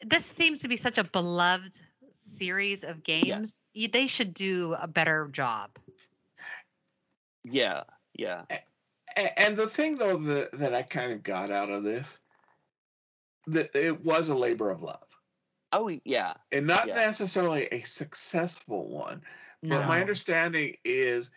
[0.06, 1.78] This seems to be such a beloved
[2.12, 3.60] series of games.
[3.72, 5.70] You, they should do a better job.
[7.44, 7.84] yeah,
[8.14, 8.44] yeah.
[9.16, 12.18] A- And the thing though that, that I kind of got out of this,
[13.46, 15.06] that it was a labor of love.
[15.72, 16.34] Oh, yeah.
[16.52, 16.96] And not Yeah.
[16.96, 19.22] necessarily a successful one.
[19.62, 19.78] No.
[19.78, 21.30] But my understanding is,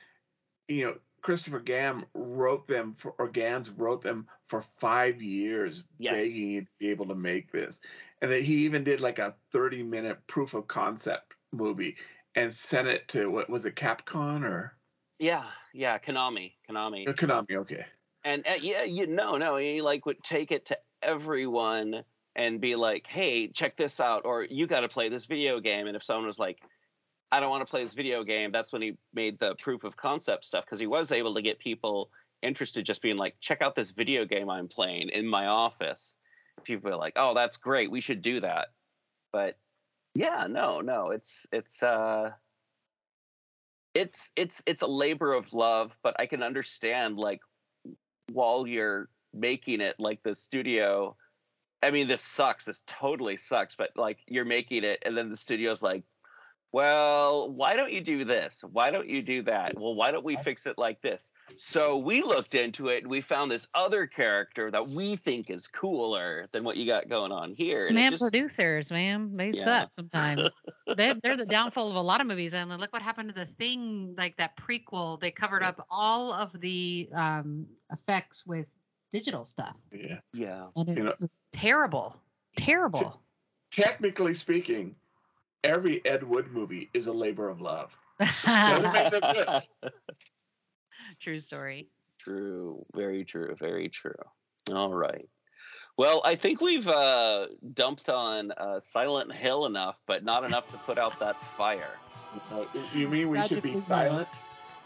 [0.68, 6.14] you know, Christopher Gam wrote them for, or Gans wrote them for five years, Yes.
[6.14, 7.80] begging you to be able to make this.
[8.22, 11.96] And that he even did like a 30 minute proof of concept movie
[12.36, 14.76] and sent it to, what was it, Capcom or
[15.20, 17.08] Yeah, yeah, Konami, Konami.
[17.08, 17.56] uh, Konami?
[17.58, 17.86] Okay.
[18.24, 22.04] and uh, yeah you no no you like would take it to everyone
[22.36, 25.88] and be like hey check this out or you got to play this video game
[25.88, 26.60] and if someone was like
[27.32, 29.96] i don't want to play this video game that's when he made the proof of
[29.98, 32.10] concept stuff because he was able to get people
[32.42, 36.16] interested just being like check out this video game i'm playing in my office
[36.64, 38.70] people are like oh that's great we should do that
[39.32, 39.58] but
[40.16, 42.32] yeah no no it's it's uh
[43.94, 47.40] it's it's it's a labor of love but i can understand like
[48.32, 51.16] while you're making it like the studio
[51.82, 55.38] i mean this sucks this totally sucks but like you're making it and then the
[55.38, 56.04] studio's like
[56.74, 60.36] well why don't you do this why don't you do that well why don't we
[60.38, 64.72] fix it like this so we looked into it and we found this other character
[64.72, 68.24] that we think is cooler than what you got going on here and Man, just-
[68.24, 69.64] producers, man, they Yeah.
[69.64, 70.50] suck sometimes.
[70.98, 72.54] they, they're the downfall of a lot of movies.
[72.56, 75.20] And look what happened to the thing, like that prequel.
[75.20, 78.68] They covered up all of the um, effects with
[79.12, 80.20] digital stuff, Yeah.
[80.34, 82.16] yeah and it You know- was terrible,
[82.58, 83.22] terrible.
[83.72, 84.96] Technically speaking,
[85.64, 87.96] every Ed Wood movie is a labor of love.
[88.46, 89.92] Doesn't make them good.
[91.20, 91.88] True story.
[92.20, 94.14] True, very true, very true.
[94.72, 95.26] All right.
[95.98, 100.78] Well, I think we've uh, dumped on uh, Silent Hill enough, but not enough to
[100.80, 102.00] put out that fire.
[102.52, 102.64] Uh,
[102.96, 104.28] you mean we should be Tragically silent?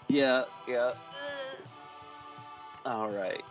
[0.10, 0.94] Yeah, yeah.
[2.86, 3.44] All right.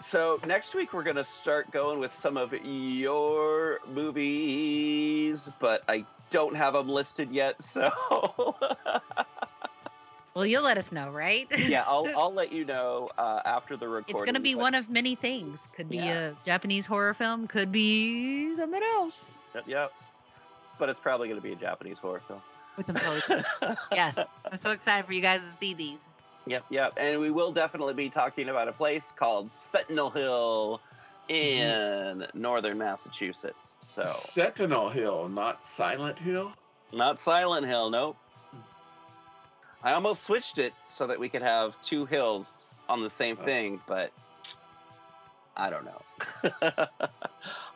[0.00, 6.56] So next week we're gonna start going with some of your movies, but I don't
[6.56, 7.60] have them listed yet.
[7.60, 7.90] So
[10.34, 11.46] Well, you'll let us know, right?
[11.66, 14.14] yeah, I'll I'll let you know uh, after the recording.
[14.16, 15.68] It's going to be but- one of many things.
[15.72, 16.28] Could be Yeah.
[16.30, 17.48] a Japanese horror film.
[17.48, 19.34] Could be something else.
[19.56, 19.92] Yep, yep.
[20.78, 22.40] But it's probably gonna be a Japanese horror film.
[22.76, 23.44] Which I'm excited.
[23.92, 26.04] yes, I'm so excited for you guys to see these.
[26.48, 26.92] Yep, yep.
[26.96, 30.80] And we will definitely be talking about a place called Sentinel Hill
[31.28, 33.76] in northern Massachusetts.
[33.80, 36.52] So, Sentinel Hill, not Silent Hill.
[36.92, 38.16] not Silent Hill, nope.
[39.82, 43.44] I almost switched it so that we could have two hills on the same Oh.
[43.44, 44.10] thing, but
[45.56, 46.62] I don't know.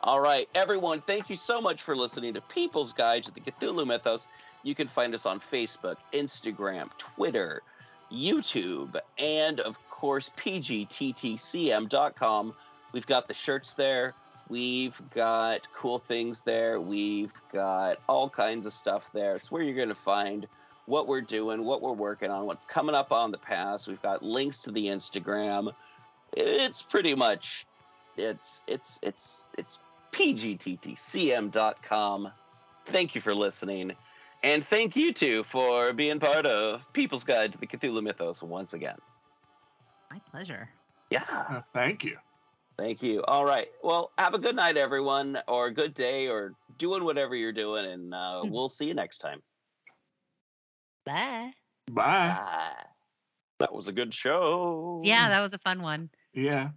[0.03, 3.85] All right, everyone, thank you so much for listening to People's Guide to the Cthulhu
[3.85, 4.27] Mythos.
[4.63, 7.61] You can find us on Facebook, Instagram, Twitter,
[8.13, 12.53] YouTube, and of course, pgttcm.com.
[12.91, 14.13] We've got the shirts there.
[14.49, 16.79] We've got cool things there.
[16.79, 19.35] We've got all kinds of stuff there.
[19.35, 20.47] It's where you're going to find
[20.85, 23.87] what we're doing, what we're working on, what's coming up on the past.
[23.87, 25.71] We've got links to the Instagram.
[26.33, 27.65] It's pretty much
[28.17, 29.79] it's it's it's it's
[30.11, 32.31] pgttcm.com.
[32.85, 33.93] Thank you for listening.
[34.43, 38.73] And thank you too for being part of People's Guide to the Cthulhu Mythos once
[38.73, 38.97] again.
[40.11, 40.69] My pleasure.
[41.09, 41.23] Yeah.
[41.29, 42.17] Uh, thank you.
[42.77, 43.23] Thank you.
[43.23, 43.67] All right.
[43.83, 47.85] Well, have a good night, everyone, or a good day, or doing whatever you're doing,
[47.85, 49.41] and uh, we'll see you next time.
[51.05, 51.51] Bye.
[51.91, 52.35] Bye.
[52.35, 52.85] Bye.
[53.59, 55.01] That was a good show.
[55.05, 56.09] Yeah, that was a fun one.
[56.33, 56.69] Yeah.